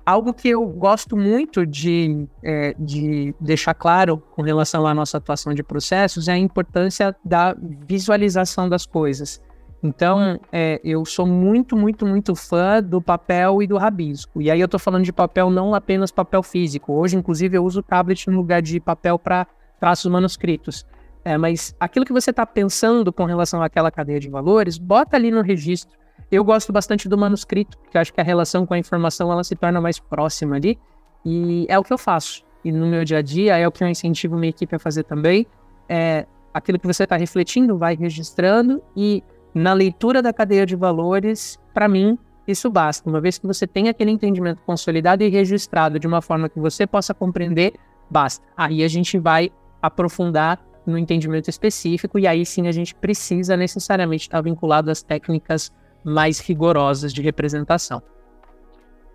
Algo 0.05 0.33
que 0.33 0.49
eu 0.49 0.65
gosto 0.65 1.15
muito 1.15 1.67
de, 1.67 2.27
é, 2.41 2.73
de 2.79 3.35
deixar 3.39 3.75
claro 3.75 4.17
com 4.17 4.41
relação 4.41 4.87
à 4.87 4.93
nossa 4.93 5.17
atuação 5.17 5.53
de 5.53 5.61
processos 5.61 6.27
é 6.27 6.31
a 6.31 6.37
importância 6.37 7.15
da 7.23 7.55
visualização 7.87 8.67
das 8.67 8.87
coisas. 8.87 9.39
Então, 9.81 10.39
é, 10.51 10.81
eu 10.83 11.05
sou 11.05 11.25
muito, 11.25 11.75
muito, 11.77 12.05
muito 12.05 12.35
fã 12.35 12.83
do 12.83 13.01
papel 13.01 13.63
e 13.63 13.67
do 13.67 13.77
rabisco. 13.77 14.41
E 14.41 14.51
aí 14.51 14.59
eu 14.59 14.65
estou 14.65 14.79
falando 14.79 15.05
de 15.05 15.13
papel 15.13 15.49
não 15.49 15.73
apenas 15.73 16.11
papel 16.11 16.43
físico. 16.43 16.93
Hoje, 16.93 17.15
inclusive, 17.15 17.57
eu 17.57 17.63
uso 17.63 17.81
tablet 17.81 18.29
no 18.29 18.37
lugar 18.37 18.61
de 18.61 18.79
papel 18.79 19.17
para 19.17 19.47
traços 19.79 20.11
manuscritos. 20.11 20.85
É, 21.23 21.37
mas 21.37 21.75
aquilo 21.79 22.05
que 22.05 22.11
você 22.11 22.29
está 22.31 22.45
pensando 22.45 23.11
com 23.13 23.23
relação 23.23 23.61
àquela 23.61 23.89
cadeia 23.89 24.19
de 24.19 24.29
valores, 24.29 24.77
bota 24.77 25.15
ali 25.15 25.31
no 25.31 25.41
registro. 25.41 25.97
Eu 26.29 26.43
gosto 26.43 26.73
bastante 26.73 27.07
do 27.07 27.17
manuscrito, 27.17 27.77
porque 27.77 27.97
acho 27.97 28.13
que 28.13 28.19
a 28.19 28.23
relação 28.23 28.65
com 28.65 28.73
a 28.73 28.77
informação 28.77 29.31
ela 29.31 29.43
se 29.43 29.55
torna 29.55 29.79
mais 29.79 29.97
próxima 29.97 30.57
ali. 30.57 30.77
E 31.25 31.65
é 31.69 31.79
o 31.79 31.83
que 31.83 31.93
eu 31.93 31.97
faço. 31.97 32.43
E 32.63 32.71
no 32.71 32.85
meu 32.85 33.05
dia 33.05 33.19
a 33.19 33.21
dia 33.21 33.57
é 33.57 33.65
o 33.65 33.71
que 33.71 33.81
eu 33.83 33.87
incentivo 33.87 34.35
minha 34.35 34.49
equipe 34.49 34.75
a 34.75 34.79
fazer 34.79 35.03
também. 35.03 35.47
É 35.87 36.25
aquilo 36.53 36.77
que 36.77 36.85
você 36.85 37.03
está 37.03 37.15
refletindo, 37.15 37.77
vai 37.77 37.95
registrando 37.95 38.81
e 38.95 39.23
na 39.59 39.73
leitura 39.73 40.21
da 40.21 40.31
cadeia 40.31 40.65
de 40.65 40.75
valores, 40.75 41.59
para 41.73 41.87
mim, 41.87 42.17
isso 42.47 42.69
basta. 42.69 43.07
Uma 43.07 43.21
vez 43.21 43.37
que 43.37 43.45
você 43.45 43.67
tem 43.67 43.89
aquele 43.89 44.09
entendimento 44.09 44.61
consolidado 44.65 45.23
e 45.23 45.29
registrado 45.29 45.99
de 45.99 46.07
uma 46.07 46.21
forma 46.21 46.49
que 46.49 46.59
você 46.59 46.87
possa 46.87 47.13
compreender, 47.13 47.73
basta. 48.09 48.45
Aí 48.57 48.83
a 48.83 48.87
gente 48.87 49.19
vai 49.19 49.51
aprofundar 49.81 50.59
no 50.85 50.97
entendimento 50.97 51.49
específico 51.49 52.17
e 52.17 52.25
aí 52.25 52.45
sim 52.45 52.67
a 52.67 52.71
gente 52.71 52.95
precisa 52.95 53.55
necessariamente 53.55 54.23
estar 54.23 54.41
vinculado 54.41 54.89
às 54.89 55.03
técnicas 55.03 55.71
mais 56.03 56.39
rigorosas 56.39 57.13
de 57.13 57.21
representação. 57.21 58.01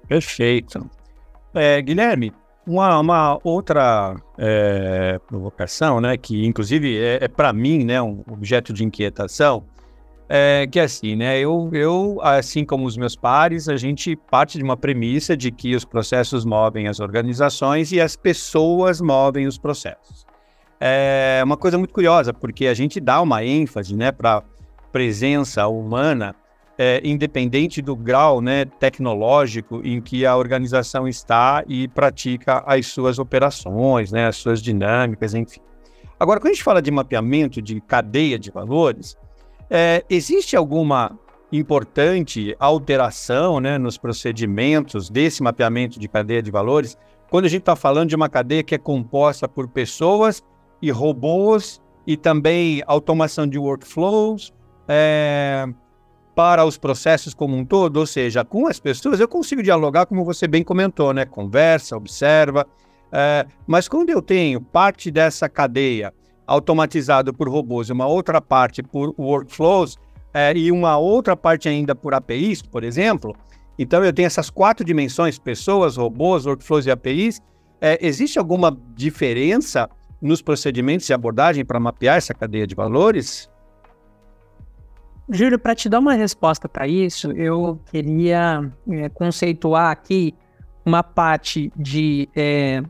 Perfeito. 0.07 0.89
É, 1.55 1.81
Guilherme, 1.81 2.33
uma, 2.67 2.99
uma 2.99 3.39
outra 3.43 4.15
é, 4.39 5.19
provocação, 5.27 6.01
né, 6.01 6.17
que 6.17 6.45
inclusive 6.47 6.99
é, 6.99 7.25
é 7.25 7.29
para 7.29 7.53
mim 7.53 7.85
né, 7.85 8.01
um 8.01 8.23
objeto 8.31 8.73
de 8.73 8.85
inquietação, 8.85 9.65
é 10.29 10.67
que 10.67 10.81
assim, 10.81 11.17
né, 11.17 11.39
eu, 11.39 11.71
eu, 11.73 12.19
assim 12.23 12.65
como 12.65 12.87
os 12.87 12.97
meus 12.97 13.15
pares, 13.15 13.69
a 13.69 13.77
gente 13.77 14.17
parte 14.17 14.57
de 14.59 14.65
uma 14.65 14.77
premissa 14.77 15.37
de 15.37 15.51
que 15.51 15.75
os 15.75 15.85
processos 15.85 16.45
movem 16.45 16.89
as 16.89 17.01
organizações 17.01 17.93
e 17.93 18.01
as 18.01 18.17
pessoas 18.17 19.01
movem 19.01 19.47
os 19.47 19.59
processos. 19.59 20.27
É 20.81 21.41
uma 21.45 21.57
coisa 21.57 21.79
muito 21.79 21.95
curiosa, 21.95 22.33
porque 22.33 22.67
a 22.67 22.75
gente 22.75 23.01
dá 23.01 23.21
uma 23.21 23.45
ênfase 23.45 23.95
né, 23.95 24.11
para 24.13 24.43
presença 24.91 25.67
humana 25.67 26.35
é, 26.77 27.01
independente 27.05 27.81
do 27.81 27.95
grau 27.95 28.41
né, 28.41 28.65
tecnológico 28.65 29.81
em 29.85 30.01
que 30.01 30.27
a 30.27 30.37
organização 30.37 31.07
está 31.07 31.63
e 31.69 31.87
pratica 31.89 32.63
as 32.67 32.87
suas 32.87 33.19
operações, 33.19 34.11
né, 34.11 34.27
as 34.27 34.37
suas 34.37 34.61
dinâmicas, 34.61 35.35
enfim. 35.35 35.61
Agora, 36.19 36.41
quando 36.41 36.51
a 36.51 36.55
gente 36.55 36.65
fala 36.65 36.83
de 36.83 36.91
mapeamento 36.91 37.61
de 37.61 37.81
cadeia 37.81 38.39
de 38.39 38.51
valores, 38.51 39.17
é, 39.71 40.05
existe 40.09 40.57
alguma 40.57 41.19
importante 41.53 42.55
alteração 42.59 43.61
né, 43.61 43.79
nos 43.79 43.97
procedimentos 43.97 45.09
desse 45.09 45.43
mapeamento 45.43 46.01
de 46.01 46.09
cadeia 46.09 46.43
de 46.43 46.51
valores 46.51 46.97
quando 47.31 47.47
a 47.47 47.49
gente 47.49 47.63
está 47.63 47.75
falando 47.75 48.09
de 48.09 48.17
uma 48.17 48.29
cadeia 48.29 48.63
que 48.63 48.75
é 48.75 48.79
composta 48.79 49.49
por 49.49 49.69
pessoas 49.69 50.43
e 50.81 50.91
robôs 50.91 51.81
e 52.07 52.17
também 52.17 52.83
automação 52.87 53.47
de 53.47 53.59
workflows, 53.59 54.53
é, 54.87 55.67
para 56.35 56.65
os 56.65 56.77
processos 56.77 57.33
como 57.33 57.57
um 57.57 57.65
todo, 57.65 57.97
ou 57.97 58.07
seja, 58.07 58.45
com 58.45 58.67
as 58.67 58.79
pessoas 58.79 59.21
eu 59.21 59.29
consigo 59.29 59.63
dialogar, 59.63 60.07
como 60.07 60.25
você 60.25 60.47
bem 60.47 60.63
comentou, 60.63 61.13
né? 61.13 61.25
Conversa, 61.25 61.97
observa. 61.97 62.67
É, 63.11 63.47
mas 63.67 63.89
quando 63.89 64.11
eu 64.11 64.21
tenho 64.21 64.61
parte 64.61 65.11
dessa 65.11 65.49
cadeia 65.49 66.13
automatizada 66.47 67.33
por 67.33 67.49
robôs 67.49 67.89
e 67.89 67.93
uma 67.93 68.07
outra 68.07 68.41
parte 68.41 68.83
por 68.83 69.15
workflows 69.19 69.97
é, 70.33 70.57
e 70.57 70.71
uma 70.71 70.99
outra 70.99 71.37
parte 71.37 71.69
ainda 71.69 71.95
por 71.95 72.15
APIs, 72.15 72.61
por 72.61 72.83
exemplo, 72.83 73.35
então 73.79 74.05
eu 74.05 74.13
tenho 74.13 74.27
essas 74.27 74.51
quatro 74.51 74.85
dimensões: 74.85 75.39
pessoas, 75.39 75.97
robôs, 75.97 76.47
workflows 76.47 76.87
e 76.87 76.91
APIs. 76.91 77.41
É, 77.81 77.99
existe 78.01 78.39
alguma 78.39 78.77
diferença 78.95 79.89
nos 80.21 80.41
procedimentos 80.41 81.07
de 81.07 81.13
abordagem 81.13 81.65
para 81.65 81.79
mapear 81.79 82.17
essa 82.17 82.33
cadeia 82.33 82.67
de 82.67 82.75
valores? 82.75 83.51
Júlio, 85.29 85.59
para 85.59 85.75
te 85.75 85.89
dar 85.89 85.99
uma 85.99 86.15
resposta 86.15 86.69
para 86.69 86.87
isso, 86.87 87.33
eu 87.33 87.81
queria 87.91 88.71
é, 88.91 89.09
conceituar 89.09 89.91
aqui 89.91 90.35
uma 90.85 91.03
parte 91.03 91.73
de 91.77 92.29
é, 92.37 92.83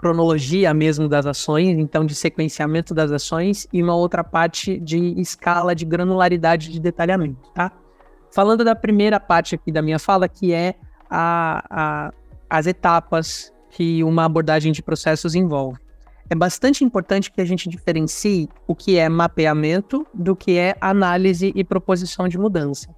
cronologia 0.00 0.72
mesmo 0.72 1.08
das 1.08 1.26
ações, 1.26 1.78
então 1.78 2.06
de 2.06 2.14
sequenciamento 2.14 2.94
das 2.94 3.12
ações, 3.12 3.66
e 3.70 3.82
uma 3.82 3.94
outra 3.94 4.24
parte 4.24 4.80
de 4.80 5.20
escala 5.20 5.74
de 5.74 5.84
granularidade 5.84 6.72
de 6.72 6.80
detalhamento, 6.80 7.50
tá? 7.54 7.70
Falando 8.32 8.64
da 8.64 8.74
primeira 8.74 9.20
parte 9.20 9.54
aqui 9.54 9.70
da 9.70 9.82
minha 9.82 9.98
fala, 9.98 10.26
que 10.28 10.54
é 10.54 10.74
a, 11.10 11.64
a, 11.68 12.12
as 12.48 12.66
etapas 12.66 13.52
que 13.70 14.02
uma 14.02 14.24
abordagem 14.24 14.72
de 14.72 14.82
processos 14.82 15.34
envolve 15.34 15.78
é 16.30 16.34
bastante 16.34 16.84
importante 16.84 17.30
que 17.32 17.40
a 17.40 17.44
gente 17.44 17.68
diferencie 17.68 18.48
o 18.68 18.74
que 18.74 18.96
é 18.96 19.08
mapeamento 19.08 20.06
do 20.14 20.36
que 20.36 20.56
é 20.56 20.76
análise 20.80 21.52
e 21.56 21.64
proposição 21.64 22.28
de 22.28 22.38
mudança. 22.38 22.88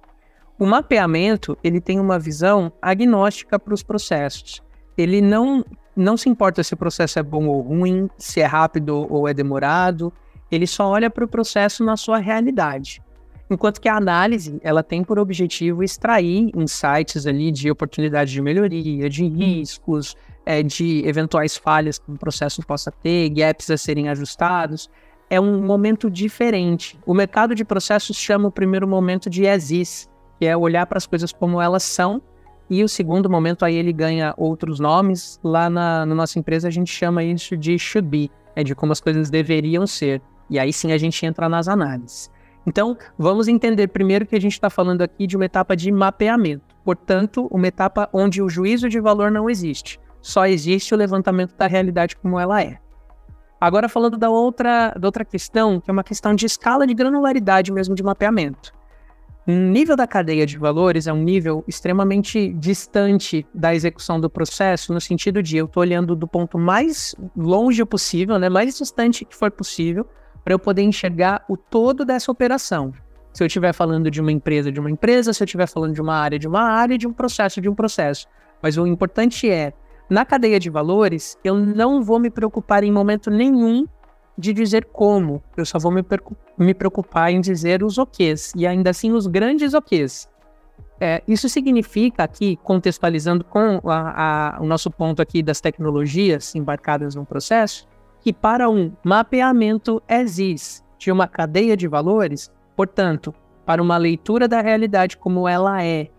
O 0.59 0.67
mapeamento 0.67 1.57
ele 1.63 1.81
tem 1.81 1.99
uma 1.99 2.19
visão 2.19 2.71
agnóstica 2.79 3.57
para 3.57 3.73
os 3.73 3.81
processos. 3.81 4.61
Ele 4.95 5.19
não, 5.19 5.65
não 5.95 6.17
se 6.17 6.29
importa 6.29 6.63
se 6.63 6.73
o 6.73 6.77
processo 6.77 7.19
é 7.19 7.23
bom 7.23 7.47
ou 7.47 7.61
ruim, 7.61 8.09
se 8.17 8.41
é 8.41 8.45
rápido 8.45 9.07
ou 9.09 9.27
é 9.27 9.33
demorado. 9.33 10.11
Ele 10.51 10.67
só 10.67 10.87
olha 10.87 11.09
para 11.09 11.25
o 11.25 11.27
processo 11.27 11.83
na 11.83 11.97
sua 11.97 12.17
realidade. 12.17 13.01
Enquanto 13.49 13.79
que 13.79 13.89
a 13.89 13.95
análise 13.95 14.59
ela 14.63 14.81
tem 14.81 15.03
por 15.03 15.19
objetivo 15.19 15.83
extrair 15.83 16.49
insights 16.55 17.27
ali 17.27 17.51
de 17.51 17.69
oportunidades 17.69 18.33
de 18.33 18.41
melhoria, 18.41 19.09
de 19.09 19.27
riscos, 19.27 20.15
é, 20.45 20.63
de 20.63 21.05
eventuais 21.05 21.55
falhas 21.55 21.99
que 21.99 22.11
o 22.11 22.17
processo 22.17 22.61
possa 22.63 22.91
ter, 22.91 23.29
gaps 23.29 23.69
a 23.69 23.77
serem 23.77 24.09
ajustados, 24.09 24.89
é 25.29 25.39
um 25.39 25.61
momento 25.61 26.09
diferente. 26.09 26.99
O 27.05 27.13
mercado 27.13 27.53
de 27.53 27.63
processos 27.63 28.17
chama 28.17 28.47
o 28.47 28.51
primeiro 28.51 28.87
momento 28.87 29.29
de 29.29 29.47
as 29.47 29.71
is, 29.71 30.09
que 30.39 30.45
é 30.45 30.55
olhar 30.55 30.85
para 30.85 30.97
as 30.97 31.05
coisas 31.05 31.31
como 31.31 31.61
elas 31.61 31.83
são 31.83 32.21
E 32.69 32.83
o 32.83 32.89
segundo 32.89 33.29
momento, 33.29 33.65
aí 33.65 33.75
ele 33.75 33.93
ganha 33.93 34.33
outros 34.37 34.79
nomes. 34.79 35.39
Lá 35.43 35.69
na, 35.69 36.05
na 36.05 36.15
nossa 36.15 36.39
empresa 36.39 36.67
a 36.67 36.71
gente 36.71 36.91
chama 36.91 37.23
isso 37.23 37.57
de 37.57 37.77
should 37.77 38.07
be, 38.07 38.31
é 38.55 38.63
de 38.63 38.73
como 38.73 38.91
as 38.91 39.01
coisas 39.01 39.29
deveriam 39.29 39.85
ser. 39.85 40.21
E 40.49 40.57
aí 40.57 40.71
sim 40.71 40.91
a 40.91 40.97
gente 40.97 41.25
entra 41.25 41.49
nas 41.49 41.67
análises. 41.67 42.31
Então, 42.65 42.97
vamos 43.17 43.47
entender 43.47 43.87
primeiro 43.89 44.25
que 44.25 44.35
a 44.35 44.39
gente 44.39 44.53
está 44.53 44.69
falando 44.69 45.01
aqui 45.01 45.27
de 45.27 45.35
uma 45.35 45.45
etapa 45.45 45.75
de 45.75 45.91
mapeamento. 45.91 46.75
Portanto, 46.83 47.47
uma 47.51 47.67
etapa 47.67 48.09
onde 48.13 48.41
o 48.41 48.49
juízo 48.49 48.87
de 48.87 48.99
valor 48.99 49.29
não 49.29 49.49
existe. 49.49 49.99
Só 50.21 50.45
existe 50.45 50.93
o 50.93 50.97
levantamento 50.97 51.55
da 51.57 51.67
realidade 51.67 52.15
como 52.15 52.39
ela 52.39 52.61
é. 52.61 52.79
Agora, 53.59 53.89
falando 53.89 54.17
da 54.17 54.29
outra, 54.29 54.91
da 54.91 55.07
outra 55.07 55.25
questão, 55.25 55.79
que 55.79 55.89
é 55.89 55.93
uma 55.93 56.03
questão 56.03 56.33
de 56.33 56.45
escala 56.45 56.87
de 56.87 56.93
granularidade 56.93 57.71
mesmo 57.71 57.95
de 57.95 58.03
mapeamento. 58.03 58.73
O 59.45 59.51
nível 59.51 59.97
da 59.97 60.07
cadeia 60.07 60.45
de 60.45 60.57
valores 60.57 61.05
é 61.05 61.11
um 61.11 61.21
nível 61.21 61.65
extremamente 61.67 62.53
distante 62.53 63.45
da 63.53 63.75
execução 63.75 64.17
do 64.17 64.29
processo, 64.29 64.93
no 64.93 65.01
sentido 65.01 65.43
de 65.43 65.57
eu 65.57 65.65
estou 65.65 65.81
olhando 65.81 66.15
do 66.15 66.25
ponto 66.25 66.57
mais 66.57 67.13
longe 67.35 67.83
possível, 67.83 68.39
né, 68.39 68.47
mais 68.47 68.77
distante 68.77 69.25
que 69.25 69.35
for 69.35 69.51
possível, 69.51 70.07
para 70.45 70.53
eu 70.53 70.59
poder 70.59 70.83
enxergar 70.83 71.43
o 71.49 71.57
todo 71.57 72.05
dessa 72.05 72.31
operação. 72.31 72.93
Se 73.33 73.43
eu 73.43 73.47
estiver 73.47 73.73
falando 73.73 74.09
de 74.09 74.21
uma 74.21 74.31
empresa 74.31 74.71
de 74.71 74.79
uma 74.79 74.89
empresa, 74.89 75.33
se 75.33 75.43
eu 75.43 75.45
estiver 75.45 75.67
falando 75.67 75.93
de 75.93 76.01
uma 76.01 76.15
área 76.15 76.39
de 76.39 76.47
uma 76.47 76.61
área, 76.61 76.97
de 76.97 77.05
um 77.05 77.11
processo 77.11 77.59
de 77.59 77.67
um 77.67 77.75
processo. 77.75 78.27
Mas 78.61 78.77
o 78.77 78.87
importante 78.87 79.49
é, 79.49 79.73
na 80.09 80.23
cadeia 80.23 80.57
de 80.57 80.69
valores, 80.69 81.37
eu 81.43 81.55
não 81.55 82.01
vou 82.01 82.17
me 82.17 82.29
preocupar 82.29 82.81
em 82.81 82.91
momento 82.91 83.29
nenhum 83.29 83.85
de 84.37 84.53
dizer 84.53 84.85
como. 84.85 85.43
Eu 85.55 85.65
só 85.65 85.77
vou 85.79 85.91
me, 85.91 86.73
preocupar 86.73 87.31
em 87.31 87.41
dizer 87.41 87.83
os 87.83 87.97
OQs, 87.97 88.53
e 88.55 88.65
ainda 88.65 88.89
assim 88.89 89.11
os 89.11 89.27
grandes 89.27 89.73
OQs. 89.73 90.29
É, 90.99 91.21
isso 91.27 91.49
significa 91.49 92.23
aqui, 92.23 92.57
contextualizando 92.63 93.43
com 93.43 93.81
a, 93.89 94.55
a, 94.55 94.61
o 94.61 94.65
nosso 94.65 94.89
ponto 94.89 95.21
aqui 95.21 95.43
das 95.43 95.59
tecnologias 95.59 96.55
embarcadas 96.55 97.15
no 97.15 97.25
processo, 97.25 97.87
que 98.21 98.31
para 98.31 98.69
um 98.69 98.93
mapeamento 99.03 100.01
ESIS 100.07 100.83
de 100.97 101.11
uma 101.11 101.27
cadeia 101.27 101.75
de 101.75 101.87
valores, 101.87 102.49
portanto, 102.75 103.33
para 103.65 103.81
uma 103.81 103.97
leitura 103.97 104.47
da 104.47 104.61
realidade 104.61 105.17
como 105.17 105.47
ela 105.47 105.83
é, 105.83 106.09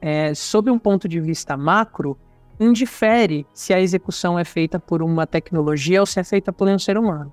é 0.00 0.34
sob 0.34 0.70
um 0.70 0.78
ponto 0.78 1.08
de 1.08 1.20
vista 1.20 1.56
macro, 1.56 2.18
indifere 2.58 3.46
se 3.52 3.72
a 3.72 3.80
execução 3.80 4.38
é 4.38 4.44
feita 4.44 4.80
por 4.80 5.02
uma 5.02 5.26
tecnologia 5.26 6.00
ou 6.00 6.06
se 6.06 6.18
é 6.18 6.24
feita 6.24 6.52
por 6.52 6.66
um 6.68 6.78
ser 6.78 6.98
humano. 6.98 7.32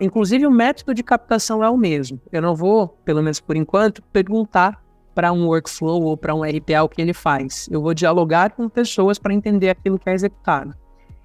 Inclusive, 0.00 0.46
o 0.46 0.50
método 0.50 0.94
de 0.94 1.02
captação 1.02 1.62
é 1.62 1.68
o 1.68 1.76
mesmo. 1.76 2.20
Eu 2.32 2.40
não 2.40 2.54
vou, 2.54 2.88
pelo 3.04 3.22
menos 3.22 3.40
por 3.40 3.56
enquanto, 3.56 4.02
perguntar 4.04 4.82
para 5.14 5.32
um 5.32 5.46
workflow 5.46 6.02
ou 6.02 6.16
para 6.16 6.34
um 6.34 6.42
RPA 6.42 6.82
o 6.82 6.88
que 6.88 7.00
ele 7.00 7.12
faz. 7.12 7.68
Eu 7.70 7.80
vou 7.80 7.94
dialogar 7.94 8.52
com 8.52 8.68
pessoas 8.68 9.18
para 9.18 9.32
entender 9.32 9.70
aquilo 9.70 9.98
que 9.98 10.08
é 10.08 10.14
executado. 10.14 10.74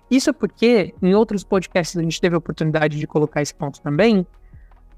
Isso 0.09 0.33
porque, 0.33 0.93
em 1.01 1.13
outros 1.15 1.43
podcasts, 1.43 1.97
a 1.97 2.01
gente 2.01 2.19
teve 2.19 2.35
a 2.35 2.37
oportunidade 2.37 2.99
de 2.99 3.07
colocar 3.07 3.41
esse 3.41 3.53
ponto 3.53 3.81
também. 3.81 4.25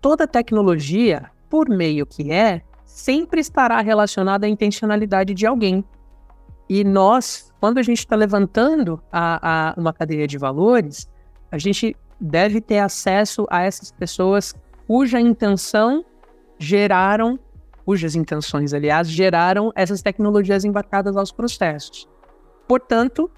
Toda 0.02 0.28
tecnologia, 0.28 1.30
por 1.50 1.70
meio 1.70 2.06
que 2.06 2.32
é, 2.32 2.64
sempre 2.84 3.40
estará 3.40 3.80
relacionada 3.82 4.48
à 4.48 4.50
intencionalidade 4.50 5.34
de 5.34 5.46
alguém. 5.46 5.84
E 6.68 6.84
nós, 6.84 7.52
quando 7.60 7.78
a 7.78 7.84
gente 7.84 8.00
está 8.00 8.16
levantando 8.16 9.02
a, 9.12 9.72
a 9.72 9.80
uma 9.80 9.94
cadeia 9.94 10.28
de 10.28 10.38
valores, 10.38 11.08
a 11.52 11.58
gente 11.58 11.96
deve 12.24 12.62
ter 12.62 12.80
acesso 12.80 13.46
a 13.50 13.64
essas 13.64 13.92
pessoas 13.92 14.56
cuja 14.88 15.20
intenção 15.20 16.06
geraram, 16.58 17.38
cujas 17.86 18.16
intenções, 18.16 18.74
aliás, 18.74 19.10
geraram 19.10 19.74
essas 19.76 20.02
tecnologias 20.02 20.64
embarcadas 20.64 21.18
aos 21.18 21.34
processos. 21.34 22.08
Portanto, 22.66 23.30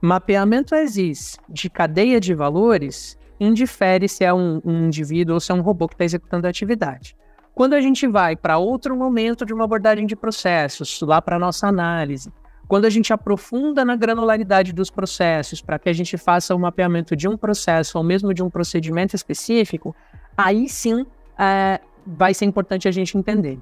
mapeamento 0.00 0.72
ESIS 0.76 1.36
de 1.48 1.68
cadeia 1.68 2.20
de 2.20 2.32
valores 2.32 3.18
indifere 3.40 4.08
se 4.08 4.24
é 4.24 4.32
um, 4.32 4.60
um 4.64 4.86
indivíduo 4.86 5.34
ou 5.34 5.40
se 5.40 5.50
é 5.50 5.54
um 5.54 5.60
robô 5.60 5.88
que 5.88 5.94
está 5.94 6.04
executando 6.04 6.46
a 6.46 6.50
atividade. 6.50 7.16
Quando 7.54 7.74
a 7.74 7.80
gente 7.80 8.06
vai 8.06 8.36
para 8.36 8.56
outro 8.56 8.96
momento 8.96 9.44
de 9.44 9.52
uma 9.52 9.64
abordagem 9.64 10.06
de 10.06 10.14
processos, 10.14 11.00
lá 11.02 11.20
para 11.20 11.36
a 11.36 11.40
nossa 11.40 11.66
análise, 11.66 12.32
quando 12.68 12.84
a 12.84 12.90
gente 12.90 13.12
aprofunda 13.14 13.82
na 13.82 13.96
granularidade 13.96 14.74
dos 14.74 14.90
processos 14.90 15.62
para 15.62 15.78
que 15.78 15.88
a 15.88 15.92
gente 15.92 16.18
faça 16.18 16.54
o 16.54 16.58
mapeamento 16.58 17.16
de 17.16 17.26
um 17.26 17.36
processo 17.36 17.96
ou 17.96 18.04
mesmo 18.04 18.34
de 18.34 18.42
um 18.42 18.50
procedimento 18.50 19.16
específico, 19.16 19.96
aí 20.36 20.68
sim 20.68 21.06
é, 21.38 21.80
vai 22.06 22.34
ser 22.34 22.44
importante 22.44 22.86
a 22.86 22.90
gente 22.90 23.16
entender. 23.16 23.58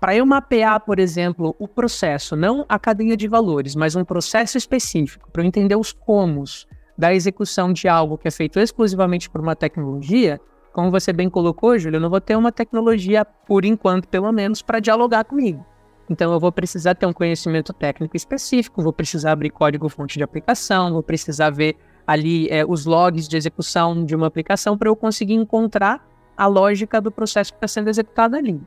Para 0.00 0.14
eu 0.14 0.24
mapear, 0.24 0.78
por 0.80 1.00
exemplo, 1.00 1.56
o 1.58 1.66
processo, 1.66 2.36
não 2.36 2.64
a 2.68 2.78
cadeia 2.78 3.16
de 3.16 3.26
valores, 3.26 3.74
mas 3.74 3.96
um 3.96 4.04
processo 4.04 4.56
específico, 4.56 5.28
para 5.32 5.42
eu 5.42 5.46
entender 5.46 5.74
os 5.74 5.92
comos 5.92 6.68
da 6.96 7.12
execução 7.12 7.72
de 7.72 7.88
algo 7.88 8.16
que 8.16 8.28
é 8.28 8.30
feito 8.30 8.60
exclusivamente 8.60 9.28
por 9.28 9.40
uma 9.40 9.56
tecnologia, 9.56 10.40
como 10.72 10.92
você 10.92 11.12
bem 11.12 11.28
colocou, 11.28 11.76
Júlio, 11.76 11.96
eu 11.96 12.00
não 12.00 12.10
vou 12.10 12.20
ter 12.20 12.36
uma 12.36 12.52
tecnologia, 12.52 13.24
por 13.24 13.64
enquanto, 13.64 14.06
pelo 14.06 14.30
menos, 14.30 14.62
para 14.62 14.78
dialogar 14.78 15.24
comigo. 15.24 15.66
Então 16.10 16.32
eu 16.32 16.40
vou 16.40 16.50
precisar 16.50 16.94
ter 16.94 17.06
um 17.06 17.12
conhecimento 17.12 17.72
técnico 17.72 18.16
específico, 18.16 18.82
vou 18.82 18.92
precisar 18.92 19.32
abrir 19.32 19.50
código-fonte 19.50 20.16
de 20.16 20.24
aplicação, 20.24 20.92
vou 20.92 21.02
precisar 21.02 21.50
ver 21.50 21.76
ali 22.06 22.48
é, 22.48 22.64
os 22.64 22.86
logs 22.86 23.28
de 23.28 23.36
execução 23.36 24.04
de 24.04 24.16
uma 24.16 24.26
aplicação 24.26 24.78
para 24.78 24.88
eu 24.88 24.96
conseguir 24.96 25.34
encontrar 25.34 26.06
a 26.36 26.46
lógica 26.46 27.00
do 27.00 27.10
processo 27.10 27.52
que 27.52 27.58
está 27.58 27.68
sendo 27.68 27.88
executado 27.88 28.36
ali. 28.36 28.60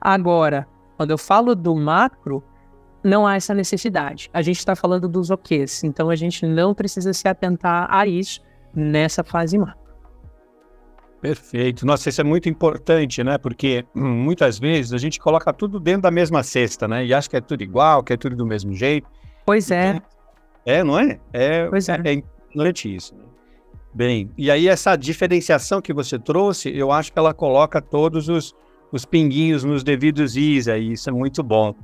Agora, 0.00 0.66
quando 0.96 1.10
eu 1.12 1.18
falo 1.18 1.54
do 1.54 1.76
macro, 1.76 2.42
não 3.04 3.26
há 3.26 3.36
essa 3.36 3.54
necessidade. 3.54 4.28
A 4.32 4.42
gente 4.42 4.58
está 4.58 4.74
falando 4.74 5.08
dos 5.08 5.30
OKs, 5.30 5.84
então 5.84 6.10
a 6.10 6.16
gente 6.16 6.44
não 6.44 6.74
precisa 6.74 7.12
se 7.12 7.28
atentar 7.28 7.86
a 7.88 8.06
isso 8.06 8.40
nessa 8.74 9.22
fase 9.22 9.56
macro. 9.56 9.87
Perfeito. 11.20 11.84
Nossa, 11.84 12.08
isso 12.08 12.20
é 12.20 12.24
muito 12.24 12.48
importante, 12.48 13.24
né? 13.24 13.38
Porque 13.38 13.84
hum, 13.94 14.08
muitas 14.08 14.58
vezes 14.58 14.92
a 14.92 14.98
gente 14.98 15.18
coloca 15.18 15.52
tudo 15.52 15.80
dentro 15.80 16.02
da 16.02 16.10
mesma 16.10 16.42
cesta, 16.42 16.86
né? 16.86 17.04
E 17.04 17.12
acha 17.12 17.28
que 17.28 17.36
é 17.36 17.40
tudo 17.40 17.62
igual, 17.62 18.02
que 18.02 18.12
é 18.12 18.16
tudo 18.16 18.36
do 18.36 18.46
mesmo 18.46 18.72
jeito. 18.72 19.08
Pois 19.44 19.70
é. 19.70 20.00
É, 20.64 20.84
não 20.84 20.98
é? 20.98 21.18
É, 21.32 21.66
pois 21.66 21.88
é. 21.88 22.00
é 22.04 22.12
importante 22.12 22.94
isso. 22.94 23.14
Né? 23.16 23.24
Bem, 23.92 24.30
e 24.36 24.50
aí 24.50 24.68
essa 24.68 24.94
diferenciação 24.94 25.80
que 25.80 25.92
você 25.92 26.18
trouxe, 26.18 26.70
eu 26.76 26.92
acho 26.92 27.12
que 27.12 27.18
ela 27.18 27.34
coloca 27.34 27.80
todos 27.80 28.28
os, 28.28 28.54
os 28.92 29.04
pinguinhos 29.04 29.64
nos 29.64 29.82
devidos 29.82 30.36
is 30.36 30.68
aí, 30.68 30.92
isso 30.92 31.08
é 31.08 31.12
muito 31.12 31.42
bom. 31.42 31.74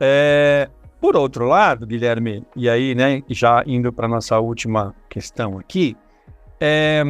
É, 0.00 0.70
por 1.00 1.16
outro 1.16 1.46
lado, 1.46 1.86
Guilherme, 1.86 2.46
e 2.56 2.70
aí, 2.70 2.94
né, 2.94 3.22
já 3.28 3.62
indo 3.66 3.92
para 3.92 4.08
nossa 4.08 4.38
última 4.38 4.94
questão 5.10 5.58
aqui, 5.58 5.96
é, 6.60 7.02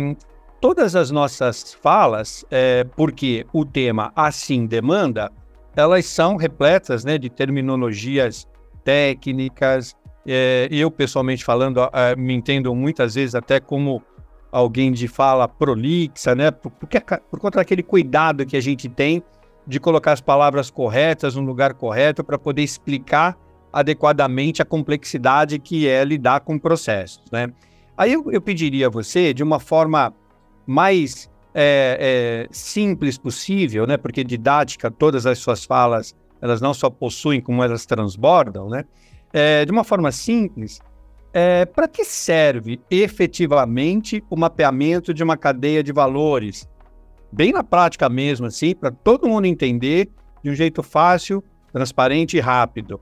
todas 0.62 0.94
as 0.94 1.10
nossas 1.10 1.74
falas, 1.74 2.44
é, 2.48 2.84
porque 2.96 3.44
o 3.52 3.64
tema 3.64 4.12
assim 4.14 4.64
demanda, 4.64 5.28
elas 5.74 6.06
são 6.06 6.36
repletas 6.36 7.04
né, 7.04 7.18
de 7.18 7.28
terminologias 7.28 8.46
técnicas. 8.84 9.96
É, 10.24 10.68
eu, 10.70 10.88
pessoalmente 10.88 11.44
falando, 11.44 11.80
é, 11.92 12.14
me 12.14 12.32
entendo 12.32 12.72
muitas 12.76 13.16
vezes 13.16 13.34
até 13.34 13.58
como 13.58 14.00
alguém 14.52 14.92
de 14.92 15.08
fala 15.08 15.48
prolixa, 15.48 16.32
né? 16.32 16.52
Porque, 16.52 17.00
por 17.28 17.40
conta 17.40 17.58
daquele 17.58 17.82
cuidado 17.82 18.46
que 18.46 18.56
a 18.56 18.60
gente 18.60 18.88
tem 18.88 19.20
de 19.66 19.80
colocar 19.80 20.12
as 20.12 20.20
palavras 20.20 20.70
corretas 20.70 21.34
no 21.34 21.42
lugar 21.42 21.74
correto 21.74 22.22
para 22.22 22.38
poder 22.38 22.62
explicar 22.62 23.36
adequadamente 23.72 24.62
a 24.62 24.64
complexidade 24.64 25.58
que 25.58 25.88
é 25.88 26.04
lidar 26.04 26.40
com 26.40 26.56
processos, 26.56 27.24
né? 27.32 27.48
Aí 27.96 28.12
eu, 28.12 28.30
eu 28.30 28.40
pediria 28.40 28.86
a 28.86 28.90
você, 28.90 29.34
de 29.34 29.42
uma 29.42 29.58
forma 29.58 30.14
mais 30.66 31.30
é, 31.54 32.46
é, 32.46 32.48
simples 32.50 33.18
possível, 33.18 33.86
né? 33.86 33.96
Porque 33.96 34.24
didática, 34.24 34.90
todas 34.90 35.26
as 35.26 35.38
suas 35.38 35.64
falas, 35.64 36.14
elas 36.40 36.60
não 36.60 36.72
só 36.72 36.88
possuem, 36.90 37.40
como 37.40 37.62
elas 37.62 37.86
transbordam, 37.86 38.68
né? 38.68 38.84
É, 39.32 39.64
de 39.64 39.72
uma 39.72 39.84
forma 39.84 40.12
simples, 40.12 40.80
é, 41.32 41.64
para 41.64 41.88
que 41.88 42.04
serve 42.04 42.80
efetivamente 42.90 44.22
o 44.28 44.36
mapeamento 44.36 45.14
de 45.14 45.22
uma 45.22 45.36
cadeia 45.36 45.82
de 45.82 45.92
valores? 45.92 46.68
Bem 47.30 47.52
na 47.52 47.64
prática 47.64 48.08
mesmo, 48.08 48.46
assim, 48.46 48.74
para 48.74 48.90
todo 48.90 49.28
mundo 49.28 49.46
entender 49.46 50.10
de 50.42 50.50
um 50.50 50.54
jeito 50.54 50.82
fácil, 50.82 51.42
transparente 51.72 52.36
e 52.36 52.40
rápido. 52.40 53.00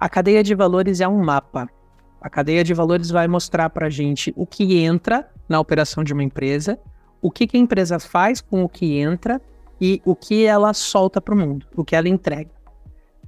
A 0.00 0.08
cadeia 0.08 0.42
de 0.42 0.52
valores 0.52 1.00
é 1.00 1.06
um 1.06 1.22
mapa 1.22 1.68
a 2.22 2.30
cadeia 2.30 2.62
de 2.62 2.72
valores 2.72 3.10
vai 3.10 3.26
mostrar 3.26 3.68
para 3.70 3.88
a 3.88 3.90
gente 3.90 4.32
o 4.36 4.46
que 4.46 4.78
entra 4.78 5.28
na 5.48 5.58
operação 5.58 6.04
de 6.04 6.12
uma 6.12 6.22
empresa, 6.22 6.78
o 7.20 7.30
que, 7.30 7.48
que 7.48 7.56
a 7.56 7.60
empresa 7.60 7.98
faz 7.98 8.40
com 8.40 8.62
o 8.62 8.68
que 8.68 8.96
entra 8.96 9.42
e 9.80 10.00
o 10.04 10.14
que 10.14 10.44
ela 10.44 10.72
solta 10.72 11.20
para 11.20 11.34
o 11.34 11.36
mundo, 11.36 11.66
o 11.74 11.84
que 11.84 11.96
ela 11.96 12.08
entrega. 12.08 12.50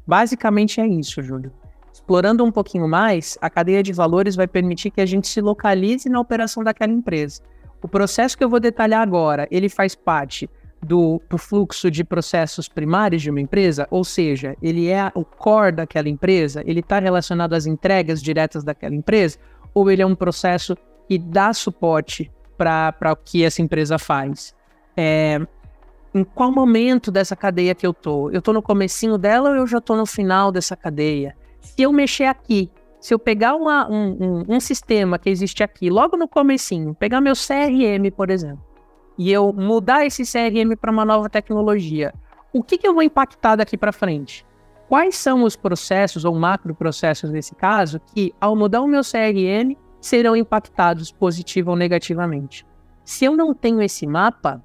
Basicamente 0.07 0.81
é 0.81 0.87
isso, 0.87 1.21
Júlio. 1.21 1.53
Explorando 1.93 2.45
um 2.45 2.53
pouquinho 2.53 2.87
mais, 2.87 3.37
a 3.41 3.51
cadeia 3.51 3.83
de 3.83 3.93
valores 3.93 4.37
vai 4.37 4.47
permitir 4.47 4.91
que 4.91 5.01
a 5.01 5.07
gente 5.07 5.27
se 5.27 5.41
localize 5.41 6.09
na 6.09 6.21
operação 6.21 6.63
daquela 6.63 6.93
empresa. 6.93 7.43
O 7.83 7.89
processo 7.89 8.39
que 8.39 8.45
eu 8.45 8.49
vou 8.49 8.61
detalhar 8.61 9.03
agora, 9.03 9.49
ele 9.51 9.69
faz 9.69 9.97
parte 9.97 10.49
do, 10.85 11.21
do, 11.29 11.39
fluxo 11.39 11.91
de 11.91 12.05
processos 12.05 12.69
primários 12.69 13.23
de 13.23 13.31
uma 13.31 13.41
empresa, 13.41 13.87
ou 13.91 14.05
seja, 14.05 14.57
ele 14.63 14.89
é 14.89 15.11
o 15.15 15.25
core 15.25 15.73
daquela 15.73 16.09
empresa, 16.09 16.63
ele 16.67 16.81
está 16.81 16.99
relacionado 16.99 17.55
às 17.55 17.67
entregas 17.67 18.23
diretas 18.23 18.63
daquela 18.63 18.95
empresa, 18.95 19.39
ou 19.73 19.91
ele 19.91 20.03
é 20.03 20.07
um 20.07 20.15
processo 20.15 20.77
que 21.09 21.19
dá 21.19 21.53
suporte 21.53 22.31
para 22.57 23.13
o 23.13 23.17
que 23.17 23.45
essa 23.45 23.61
empresa 23.61 23.99
faz? 23.99 24.55
É, 24.97 25.41
em 26.15 26.23
qual 26.23 26.53
momento 26.53 27.11
dessa 27.11 27.35
cadeia 27.35 27.75
que 27.75 27.87
eu 27.87 27.93
tô? 27.93 28.31
Eu 28.31 28.41
tô 28.41 28.53
no 28.53 28.63
comecinho 28.63 29.19
dela 29.19 29.51
ou 29.51 29.57
eu 29.57 29.67
já 29.67 29.81
tô 29.81 29.97
no 29.97 30.07
final 30.07 30.53
dessa 30.53 30.77
cadeia? 30.77 31.37
Se 31.61 31.83
eu 31.83 31.93
mexer 31.93 32.25
aqui, 32.25 32.71
se 33.01 33.13
eu 33.13 33.19
pegar 33.19 33.57
uma, 33.57 33.91
um, 33.91 34.17
um, 34.21 34.45
um, 34.57 34.61
sistema 34.61 35.19
que 35.19 35.29
existe 35.29 35.63
aqui, 35.63 35.91
logo 35.91 36.17
no 36.17 36.29
comecinho, 36.29 36.95
pegar 36.95 37.21
meu 37.21 37.35
CRM, 37.35 38.11
por 38.17 38.31
exemplo, 38.31 38.65
e 39.17 39.31
eu 39.31 39.53
mudar 39.53 40.05
esse 40.05 40.23
CRM 40.23 40.77
para 40.81 40.91
uma 40.91 41.05
nova 41.05 41.29
tecnologia, 41.29 42.13
o 42.53 42.63
que, 42.63 42.79
que 42.79 42.87
eu 42.87 42.95
vou 42.95 43.03
impactar 43.03 43.57
daqui 43.57 43.77
para 43.77 43.93
frente? 43.93 44.45
Quais 44.89 45.17
são 45.17 45.43
os 45.43 45.57
processos 45.57 46.25
ou 46.25 46.35
macroprocessos 46.35 47.31
nesse 47.31 47.55
caso 47.55 48.01
que, 48.15 48.35
ao 48.41 48.55
mudar 48.55 48.83
o 48.83 48.87
meu 48.87 49.01
CRM, 49.03 49.77
serão 50.01 50.37
impactados 50.37 51.11
positiva 51.11 51.71
ou 51.71 51.77
negativamente? 51.77 52.67
Se 53.05 53.25
eu 53.25 53.37
não 53.37 53.55
tenho 53.55 53.83
esse 53.83 54.07
mapa, 54.07 54.63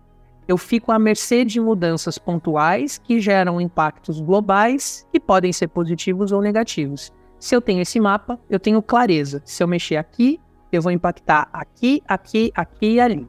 eu 0.47 0.57
fico 0.57 0.91
à 0.91 0.99
mercê 0.99 1.45
de 1.45 1.59
mudanças 1.59 2.17
pontuais 2.17 2.97
que 2.97 3.19
geram 3.19 3.61
impactos 3.61 4.19
globais 4.19 5.07
que 5.11 5.19
podem 5.19 5.53
ser 5.53 5.67
positivos 5.67 6.31
ou 6.31 6.41
negativos. 6.41 7.13
Se 7.39 7.55
eu 7.55 7.61
tenho 7.61 7.81
esse 7.81 7.99
mapa, 7.99 8.39
eu 8.49 8.59
tenho 8.59 8.81
clareza. 8.81 9.41
Se 9.45 9.63
eu 9.63 9.67
mexer 9.67 9.95
aqui, 9.95 10.39
eu 10.71 10.81
vou 10.81 10.91
impactar 10.91 11.47
aqui, 11.53 12.03
aqui, 12.07 12.51
aqui 12.55 12.93
e 12.93 12.99
ali. 12.99 13.27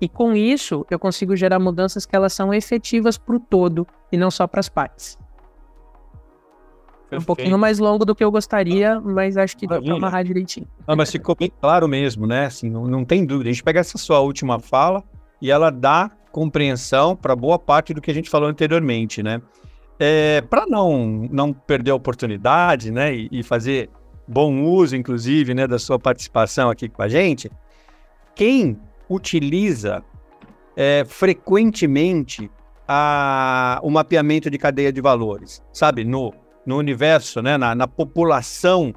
E 0.00 0.08
com 0.08 0.34
isso, 0.34 0.86
eu 0.90 0.98
consigo 0.98 1.36
gerar 1.36 1.58
mudanças 1.58 2.06
que 2.06 2.16
elas 2.16 2.32
são 2.32 2.54
efetivas 2.54 3.18
para 3.18 3.36
o 3.36 3.40
todo 3.40 3.86
e 4.10 4.16
não 4.16 4.30
só 4.30 4.46
para 4.46 4.60
as 4.60 4.68
partes. 4.68 5.18
Perfeito. 7.10 7.22
Um 7.22 7.24
pouquinho 7.24 7.58
mais 7.58 7.78
longo 7.78 8.04
do 8.04 8.14
que 8.14 8.22
eu 8.22 8.30
gostaria, 8.30 9.00
mas 9.00 9.36
acho 9.36 9.56
que 9.56 9.66
deu 9.66 9.82
para 9.82 9.94
amarrar 9.94 10.24
direitinho. 10.24 10.66
Não, 10.86 10.96
mas 10.96 11.10
ficou 11.10 11.34
bem 11.34 11.50
claro 11.60 11.88
mesmo, 11.88 12.26
né? 12.26 12.46
Assim, 12.46 12.70
não, 12.70 12.86
não 12.86 13.04
tem 13.04 13.26
dúvida. 13.26 13.50
A 13.50 13.52
gente 13.52 13.64
pega 13.64 13.80
essa 13.80 13.98
sua 13.98 14.20
última 14.20 14.60
fala 14.60 15.02
e 15.42 15.50
ela 15.50 15.70
dá 15.70 16.10
compreensão 16.30 17.16
para 17.16 17.34
boa 17.34 17.58
parte 17.58 17.92
do 17.92 18.00
que 18.00 18.10
a 18.10 18.14
gente 18.14 18.30
falou 18.30 18.48
anteriormente, 18.48 19.22
né? 19.22 19.42
É, 19.98 20.40
para 20.42 20.66
não, 20.66 21.28
não 21.30 21.52
perder 21.52 21.90
a 21.90 21.94
oportunidade, 21.94 22.90
né, 22.90 23.14
e, 23.14 23.28
e, 23.30 23.42
fazer 23.42 23.90
bom 24.26 24.62
uso, 24.62 24.96
inclusive, 24.96 25.52
né, 25.52 25.66
da 25.66 25.78
sua 25.78 25.98
participação 25.98 26.70
aqui 26.70 26.88
com 26.88 27.02
a 27.02 27.08
gente, 27.08 27.50
quem 28.34 28.80
utiliza 29.10 30.02
é, 30.76 31.04
frequentemente 31.04 32.50
a, 32.88 33.80
o 33.82 33.90
mapeamento 33.90 34.48
de 34.48 34.56
cadeia 34.56 34.92
de 34.92 35.00
valores, 35.00 35.62
sabe, 35.72 36.04
no, 36.04 36.32
no 36.64 36.78
universo, 36.78 37.42
né, 37.42 37.58
na, 37.58 37.74
na 37.74 37.88
população 37.88 38.94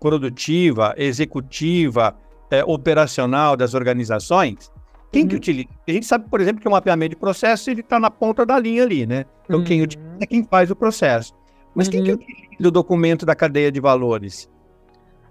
produtiva, 0.00 0.94
executiva, 0.96 2.16
é, 2.50 2.64
operacional 2.64 3.56
das 3.56 3.74
organizações, 3.74 4.70
quem 5.12 5.22
uhum. 5.22 5.28
que 5.28 5.36
utiliza? 5.36 5.68
A 5.88 5.92
gente 5.92 6.06
sabe, 6.06 6.28
por 6.28 6.40
exemplo, 6.40 6.60
que 6.60 6.68
o 6.68 6.70
mapeamento 6.70 7.10
de 7.10 7.16
processo 7.16 7.70
ele 7.70 7.80
está 7.80 7.98
na 7.98 8.10
ponta 8.10 8.44
da 8.44 8.58
linha 8.58 8.82
ali, 8.82 9.06
né? 9.06 9.24
Então, 9.44 9.60
uhum. 9.60 9.64
quem 9.64 9.82
utiliza 9.82 10.16
é 10.20 10.26
quem 10.26 10.44
faz 10.44 10.70
o 10.70 10.76
processo. 10.76 11.32
Mas 11.74 11.86
uhum. 11.86 11.92
quem 11.92 12.04
que 12.04 12.10
uhum. 12.10 12.16
utiliza 12.16 12.68
o 12.68 12.70
documento 12.70 13.26
da 13.26 13.34
cadeia 13.34 13.70
de 13.70 13.80
valores? 13.80 14.48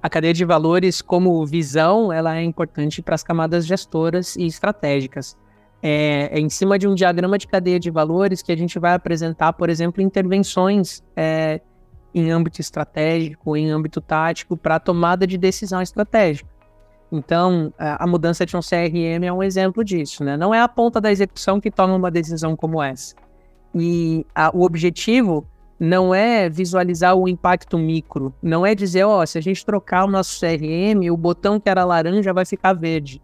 A 0.05 0.09
cadeia 0.09 0.35
de 0.35 0.45
valores, 0.45 1.01
como 1.01 1.43
visão, 1.47 2.13
ela 2.13 2.37
é 2.37 2.43
importante 2.43 3.01
para 3.01 3.15
as 3.15 3.23
camadas 3.23 3.65
gestoras 3.65 4.35
e 4.35 4.45
estratégicas. 4.45 5.35
É, 5.81 6.29
é, 6.31 6.39
em 6.39 6.47
cima 6.47 6.77
de 6.77 6.87
um 6.87 6.93
diagrama 6.93 7.39
de 7.39 7.47
cadeia 7.47 7.79
de 7.79 7.89
valores 7.89 8.43
que 8.43 8.51
a 8.51 8.55
gente 8.55 8.77
vai 8.77 8.93
apresentar, 8.93 9.53
por 9.53 9.67
exemplo, 9.67 10.03
intervenções 10.03 11.03
é, 11.15 11.59
em 12.13 12.29
âmbito 12.29 12.61
estratégico, 12.61 13.57
em 13.57 13.71
âmbito 13.71 13.99
tático, 13.99 14.55
para 14.55 14.79
tomada 14.79 15.25
de 15.25 15.39
decisão 15.39 15.81
estratégica. 15.81 16.47
Então, 17.11 17.73
a 17.79 18.05
mudança 18.05 18.45
de 18.45 18.55
um 18.55 18.59
CRM 18.59 19.25
é 19.25 19.33
um 19.33 19.41
exemplo 19.41 19.83
disso, 19.83 20.23
né? 20.23 20.37
Não 20.37 20.53
é 20.53 20.61
a 20.61 20.67
ponta 20.67 21.01
da 21.01 21.11
execução 21.11 21.59
que 21.59 21.71
toma 21.71 21.95
uma 21.95 22.11
decisão 22.11 22.55
como 22.55 22.79
essa. 22.79 23.15
E 23.73 24.23
a, 24.35 24.55
o 24.55 24.61
objetivo 24.61 25.47
não 25.79 26.15
é 26.15 26.49
visualizar 26.49 27.15
o 27.15 27.27
impacto 27.27 27.77
micro, 27.77 28.33
não 28.41 28.65
é 28.65 28.73
dizer, 28.73 29.03
ó, 29.03 29.21
oh, 29.21 29.27
se 29.27 29.37
a 29.37 29.41
gente 29.41 29.65
trocar 29.65 30.05
o 30.05 30.11
nosso 30.11 30.39
CRM, 30.39 31.11
o 31.11 31.17
botão 31.17 31.59
que 31.59 31.69
era 31.69 31.83
laranja 31.83 32.33
vai 32.33 32.45
ficar 32.45 32.73
verde. 32.73 33.21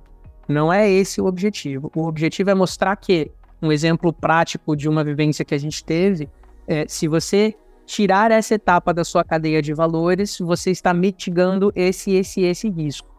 Não 0.47 0.71
é 0.71 0.89
esse 0.89 1.21
o 1.21 1.25
objetivo. 1.25 1.91
O 1.95 2.07
objetivo 2.07 2.49
é 2.49 2.53
mostrar 2.53 2.95
que, 2.97 3.31
um 3.61 3.71
exemplo 3.71 4.11
prático 4.11 4.75
de 4.75 4.89
uma 4.89 5.03
vivência 5.03 5.45
que 5.45 5.55
a 5.55 5.57
gente 5.57 5.83
teve, 5.83 6.29
é 6.67 6.85
se 6.87 7.07
você 7.07 7.55
tirar 7.85 8.31
essa 8.31 8.55
etapa 8.55 8.93
da 8.93 9.03
sua 9.03 9.23
cadeia 9.23 9.61
de 9.61 9.73
valores, 9.73 10.37
você 10.39 10.71
está 10.71 10.93
mitigando 10.93 11.71
esse, 11.75 12.11
esse, 12.11 12.41
esse 12.41 12.69
risco. 12.69 13.09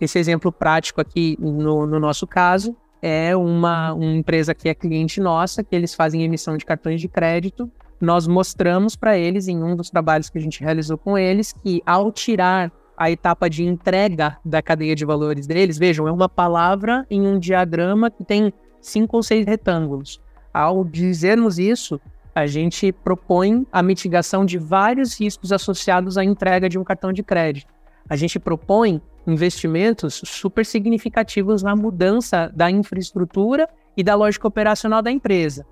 Esse 0.00 0.18
exemplo 0.18 0.52
prático 0.52 1.00
aqui, 1.00 1.36
no, 1.40 1.86
no 1.86 1.98
nosso 1.98 2.26
caso, 2.26 2.76
é 3.02 3.34
uma, 3.36 3.92
uma 3.92 4.12
empresa 4.12 4.54
que 4.54 4.68
é 4.68 4.74
cliente 4.74 5.20
nossa, 5.20 5.64
que 5.64 5.74
eles 5.74 5.94
fazem 5.94 6.22
emissão 6.22 6.56
de 6.56 6.64
cartões 6.64 7.00
de 7.00 7.08
crédito. 7.08 7.70
Nós 8.00 8.26
mostramos 8.26 8.94
para 8.94 9.18
eles, 9.18 9.48
em 9.48 9.62
um 9.62 9.74
dos 9.74 9.90
trabalhos 9.90 10.30
que 10.30 10.38
a 10.38 10.40
gente 10.40 10.62
realizou 10.62 10.96
com 10.96 11.18
eles, 11.18 11.52
que 11.52 11.82
ao 11.84 12.12
tirar 12.12 12.70
a 12.96 13.10
etapa 13.10 13.48
de 13.48 13.64
entrega 13.64 14.36
da 14.44 14.60
cadeia 14.60 14.94
de 14.94 15.04
valores 15.04 15.46
deles, 15.46 15.78
vejam, 15.78 16.06
é 16.06 16.12
uma 16.12 16.28
palavra 16.28 17.06
em 17.10 17.26
um 17.26 17.38
diagrama 17.38 18.10
que 18.10 18.24
tem 18.24 18.52
cinco 18.80 19.16
ou 19.16 19.22
seis 19.22 19.46
retângulos. 19.46 20.20
Ao 20.52 20.84
dizermos 20.84 21.58
isso, 21.58 22.00
a 22.34 22.46
gente 22.46 22.92
propõe 22.92 23.66
a 23.72 23.82
mitigação 23.82 24.44
de 24.44 24.58
vários 24.58 25.18
riscos 25.18 25.52
associados 25.52 26.16
à 26.16 26.24
entrega 26.24 26.68
de 26.68 26.78
um 26.78 26.84
cartão 26.84 27.12
de 27.12 27.22
crédito. 27.22 27.72
A 28.08 28.16
gente 28.16 28.38
propõe 28.38 29.02
investimentos 29.26 30.22
super 30.24 30.64
significativos 30.64 31.62
na 31.62 31.76
mudança 31.76 32.50
da 32.54 32.70
infraestrutura 32.70 33.68
e 33.96 34.02
da 34.02 34.14
lógica 34.14 34.48
operacional 34.48 35.02
da 35.02 35.10
empresa. 35.10 35.66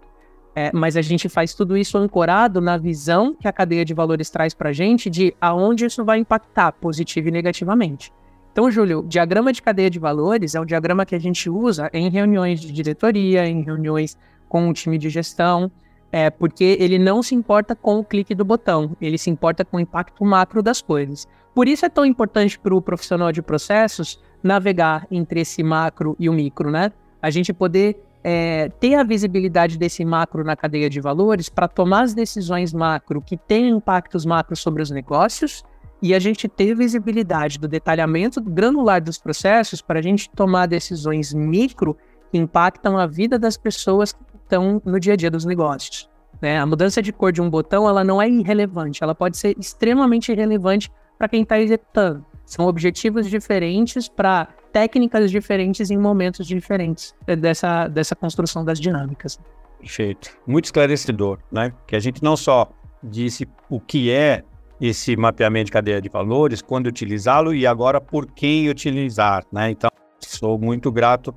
É, 0.59 0.71
mas 0.73 0.97
a 0.97 1.03
gente 1.03 1.29
faz 1.29 1.53
tudo 1.53 1.77
isso 1.77 1.99
ancorado 1.99 2.62
na 2.62 2.79
visão 2.79 3.35
que 3.35 3.47
a 3.47 3.53
cadeia 3.53 3.85
de 3.85 3.92
valores 3.92 4.31
traz 4.31 4.55
para 4.55 4.71
a 4.71 4.73
gente 4.73 5.11
de 5.11 5.37
aonde 5.38 5.85
isso 5.85 6.03
vai 6.03 6.19
impactar, 6.19 6.73
positivo 6.73 7.29
e 7.29 7.31
negativamente. 7.31 8.11
Então, 8.53 8.71
Júlio, 8.71 9.05
diagrama 9.07 9.53
de 9.53 9.61
cadeia 9.61 9.90
de 9.90 9.99
valores 9.99 10.55
é 10.55 10.61
um 10.61 10.64
diagrama 10.64 11.05
que 11.05 11.14
a 11.14 11.19
gente 11.19 11.51
usa 11.51 11.90
em 11.92 12.09
reuniões 12.09 12.59
de 12.59 12.73
diretoria, 12.73 13.47
em 13.47 13.61
reuniões 13.61 14.16
com 14.49 14.66
o 14.71 14.73
time 14.73 14.97
de 14.97 15.11
gestão, 15.11 15.71
é, 16.11 16.31
porque 16.31 16.79
ele 16.81 16.99
não 16.99 17.23
se 17.23 17.35
importa 17.35 17.77
com 17.77 17.99
o 17.99 18.05
clique 18.05 18.35
do 18.35 18.42
botão, 18.42 18.97
ele 18.99 19.19
se 19.19 19.29
importa 19.29 19.62
com 19.62 19.77
o 19.77 19.81
impacto 19.81 20.25
macro 20.25 20.62
das 20.62 20.81
coisas. 20.81 21.29
Por 21.55 21.69
isso 21.69 21.85
é 21.85 21.90
tão 21.90 22.07
importante 22.07 22.59
para 22.59 22.75
o 22.75 22.81
profissional 22.81 23.31
de 23.31 23.42
processos 23.42 24.19
navegar 24.42 25.07
entre 25.11 25.42
esse 25.42 25.62
macro 25.62 26.16
e 26.19 26.31
o 26.31 26.33
micro, 26.33 26.71
né? 26.71 26.92
A 27.21 27.29
gente 27.29 27.53
poder 27.53 28.06
é, 28.29 28.69
ter 28.81 28.97
a 28.97 29.05
visibilidade 29.05 29.79
desse 29.79 30.05
macro 30.05 30.43
na 30.43 30.57
cadeia 30.57 30.91
de 30.91 31.01
valores 31.01 31.49
para 31.49 31.69
tomar 31.69 32.03
as 32.03 32.12
decisões 32.12 32.73
macro 32.73 33.23
que 33.23 33.37
têm 33.37 33.69
impactos 33.69 34.27
macro 34.27 34.57
sobre 34.57 34.83
os 34.83 34.91
negócios 34.91 35.65
e 36.03 36.12
a 36.12 36.19
gente 36.19 36.49
ter 36.49 36.75
visibilidade 36.75 37.57
do 37.57 37.69
detalhamento 37.69 38.41
granular 38.41 39.01
dos 39.01 39.17
processos 39.17 39.81
para 39.81 40.01
a 40.01 40.03
gente 40.03 40.29
tomar 40.31 40.67
decisões 40.67 41.33
micro 41.33 41.97
que 42.29 42.37
impactam 42.37 42.99
a 42.99 43.07
vida 43.07 43.39
das 43.39 43.57
pessoas 43.57 44.12
que 44.12 44.19
estão 44.43 44.83
no 44.85 44.99
dia 44.99 45.12
a 45.12 45.17
dia 45.17 45.31
dos 45.31 45.45
negócios. 45.45 46.11
Né? 46.43 46.59
A 46.59 46.67
mudança 46.67 47.01
de 47.01 47.12
cor 47.12 47.31
de 47.31 47.41
um 47.41 47.49
botão 47.49 47.89
ela 47.89 48.03
não 48.03 48.21
é 48.21 48.29
irrelevante, 48.29 49.05
ela 49.05 49.15
pode 49.15 49.37
ser 49.37 49.57
extremamente 49.57 50.35
relevante 50.35 50.91
para 51.17 51.29
quem 51.29 51.45
está 51.45 51.61
executando. 51.61 52.27
São 52.45 52.67
objetivos 52.67 53.31
diferentes 53.31 54.09
para 54.09 54.49
técnicas 54.77 55.31
diferentes 55.31 55.91
em 55.91 55.97
momentos 55.97 56.47
diferentes 56.47 57.15
dessa, 57.39 57.89
dessa 57.89 58.15
construção 58.15 58.62
das 58.62 58.79
dinâmicas. 58.79 59.41
Perfeito. 59.81 60.37
Muito 60.47 60.67
esclarecedor, 60.67 61.39
né? 61.51 61.73
Que 61.87 61.97
a 61.97 61.99
gente 61.99 62.22
não 62.22 62.37
só 62.37 62.68
disse 63.03 63.49
o 63.70 63.81
que 63.81 64.11
é 64.11 64.43
esse 64.79 65.16
mapeamento 65.16 65.66
de 65.66 65.72
cadeia 65.72 65.99
de 65.99 66.11
valores, 66.11 66.61
quando 66.61 66.89
utilizá-lo 66.89 67.55
e 67.55 67.66
agora 67.66 68.03
por 68.03 68.27
quem 68.27 68.68
utilizar, 68.68 69.47
né? 69.51 69.70
Então, 69.70 69.89
sou 70.20 70.59
muito 70.59 70.93
grato 70.93 71.35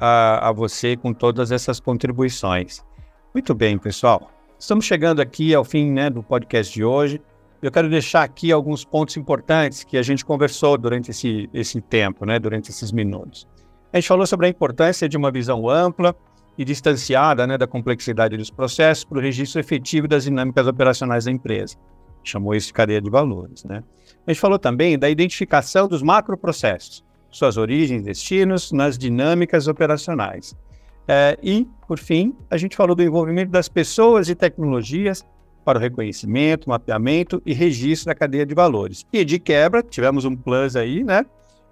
a, 0.00 0.48
a 0.48 0.52
você 0.52 0.96
com 0.96 1.12
todas 1.12 1.52
essas 1.52 1.78
contribuições. 1.78 2.84
Muito 3.32 3.54
bem, 3.54 3.78
pessoal. 3.78 4.32
Estamos 4.58 4.84
chegando 4.84 5.20
aqui 5.22 5.54
ao 5.54 5.62
fim 5.62 5.92
né, 5.92 6.10
do 6.10 6.24
podcast 6.24 6.74
de 6.74 6.82
hoje. 6.82 7.22
Eu 7.62 7.70
quero 7.70 7.90
deixar 7.90 8.22
aqui 8.22 8.50
alguns 8.50 8.84
pontos 8.84 9.16
importantes 9.18 9.84
que 9.84 9.98
a 9.98 10.02
gente 10.02 10.24
conversou 10.24 10.78
durante 10.78 11.10
esse, 11.10 11.48
esse 11.52 11.80
tempo, 11.80 12.24
né, 12.24 12.38
durante 12.38 12.70
esses 12.70 12.90
minutos. 12.90 13.46
A 13.92 13.98
gente 13.98 14.08
falou 14.08 14.26
sobre 14.26 14.46
a 14.46 14.48
importância 14.48 15.06
de 15.08 15.16
uma 15.16 15.30
visão 15.30 15.68
ampla 15.68 16.16
e 16.56 16.64
distanciada 16.64 17.46
né, 17.46 17.58
da 17.58 17.66
complexidade 17.66 18.36
dos 18.36 18.50
processos 18.50 19.04
para 19.04 19.18
o 19.18 19.20
registro 19.20 19.60
efetivo 19.60 20.08
das 20.08 20.24
dinâmicas 20.24 20.66
operacionais 20.66 21.26
da 21.26 21.30
empresa. 21.30 21.76
Chamou 22.24 22.54
isso 22.54 22.68
de 22.68 22.72
cadeia 22.72 23.00
de 23.00 23.10
valores. 23.10 23.64
Né? 23.64 23.82
A 24.26 24.32
gente 24.32 24.40
falou 24.40 24.58
também 24.58 24.98
da 24.98 25.10
identificação 25.10 25.86
dos 25.86 26.02
macroprocessos, 26.02 27.04
suas 27.30 27.58
origens 27.58 28.02
e 28.02 28.04
destinos 28.06 28.72
nas 28.72 28.96
dinâmicas 28.96 29.68
operacionais. 29.68 30.56
É, 31.06 31.36
e, 31.42 31.66
por 31.86 31.98
fim, 31.98 32.34
a 32.50 32.56
gente 32.56 32.76
falou 32.76 32.94
do 32.94 33.02
envolvimento 33.02 33.50
das 33.50 33.68
pessoas 33.68 34.28
e 34.28 34.34
tecnologias 34.34 35.24
para 35.64 35.78
o 35.78 35.80
reconhecimento, 35.80 36.68
mapeamento 36.68 37.42
e 37.44 37.52
registro 37.52 38.06
da 38.06 38.14
cadeia 38.14 38.46
de 38.46 38.54
valores. 38.54 39.04
E 39.12 39.24
de 39.24 39.38
quebra, 39.38 39.82
tivemos 39.82 40.24
um 40.24 40.34
plus 40.34 40.76
aí, 40.76 41.04
né? 41.04 41.24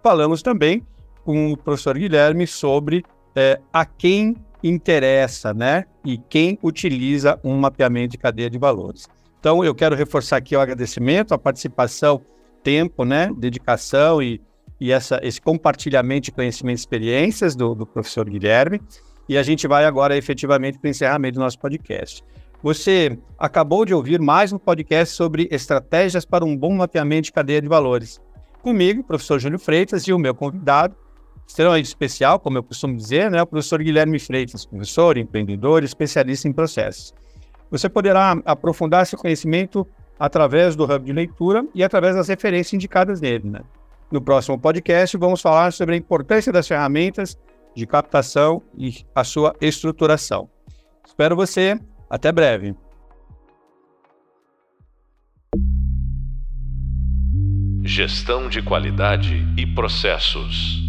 Falamos 0.03 0.43
também 0.43 0.83
com 1.25 1.53
o 1.53 1.57
professor 1.57 1.99
Guilherme 1.99 2.47
sobre 2.47 3.05
é, 3.35 3.61
a 3.73 3.85
quem 3.85 4.37
interessa, 4.63 5.53
né? 5.53 5.85
E 6.05 6.19
quem 6.19 6.59
utiliza 6.63 7.39
um 7.45 7.57
mapeamento 7.57 8.13
de 8.13 8.19
cadeia 8.19 8.51
de 8.51 8.59
valores. 8.59 9.07
Então, 9.39 9.65
eu 9.65 9.75
quero 9.75 9.95
reforçar 9.95 10.37
aqui 10.37 10.57
o 10.57 10.61
agradecimento, 10.61 11.33
a 11.33 11.39
participação, 11.39 12.21
tempo, 12.63 13.05
né? 13.05 13.31
Dedicação 13.37 14.23
e, 14.23 14.41
e 14.81 14.91
essa, 14.91 15.21
esse 15.23 15.41
compartilhamento 15.41 16.27
de 16.27 16.33
conhecimento 16.33 16.79
e 16.79 16.81
experiências 16.81 17.55
do, 17.55 17.75
do 17.75 17.87
professor 17.87 18.29
Guilherme. 18.29 18.81
E 19.29 19.37
a 19.37 19.43
gente 19.43 19.69
vai 19.69 19.85
agora 19.85 20.17
efetivamente 20.17 20.79
para 20.79 20.89
o 20.89 20.91
encerramento 20.91 21.35
do 21.35 21.41
nosso 21.41 21.59
podcast. 21.59 22.25
Você 22.61 23.17
acabou 23.39 23.85
de 23.85 23.95
ouvir 23.95 24.21
mais 24.21 24.53
um 24.53 24.59
podcast 24.59 25.15
sobre 25.15 25.47
estratégias 25.49 26.25
para 26.25 26.45
um 26.45 26.57
bom 26.57 26.75
mapeamento 26.75 27.27
de 27.27 27.33
cadeia 27.33 27.63
de 27.63 27.69
valores. 27.69 28.21
Comigo, 28.61 29.05
professor 29.05 29.39
Júlio 29.39 29.61
Freitas, 29.61 30.09
e 30.09 30.13
o 30.13 30.19
meu 30.19 30.35
convidado, 30.35 30.97
extremamente 31.47 31.87
especial, 31.87 32.41
como 32.41 32.59
eu 32.59 32.63
costumo 32.65 32.97
dizer, 32.97 33.31
né, 33.31 33.41
o 33.41 33.47
professor 33.47 33.81
Guilherme 33.81 34.19
Freitas, 34.19 34.67
professor, 34.67 35.17
empreendedor, 35.17 35.85
especialista 35.85 36.49
em 36.49 36.53
processos. 36.53 37.15
Você 37.71 37.89
poderá 37.89 38.33
aprofundar 38.45 39.07
seu 39.07 39.21
conhecimento 39.21 39.87
através 40.19 40.75
do 40.75 40.83
hub 40.83 41.05
de 41.05 41.13
leitura 41.13 41.65
e 41.73 41.85
através 41.85 42.17
das 42.17 42.27
referências 42.27 42.73
indicadas 42.73 43.21
nele. 43.21 43.49
Né? 43.49 43.61
No 44.11 44.21
próximo 44.21 44.59
podcast, 44.59 45.17
vamos 45.17 45.41
falar 45.41 45.73
sobre 45.73 45.95
a 45.95 45.99
importância 45.99 46.53
das 46.53 46.67
ferramentas 46.67 47.39
de 47.73 47.87
captação 47.87 48.61
e 48.77 49.05
a 49.15 49.23
sua 49.23 49.55
estruturação. 49.61 50.51
Espero 51.07 51.37
você. 51.37 51.79
Até 52.11 52.33
breve. 52.33 52.75
Gestão 57.85 58.49
de 58.49 58.63
qualidade 58.63 59.47
e 59.57 59.67
processos. 59.67 60.88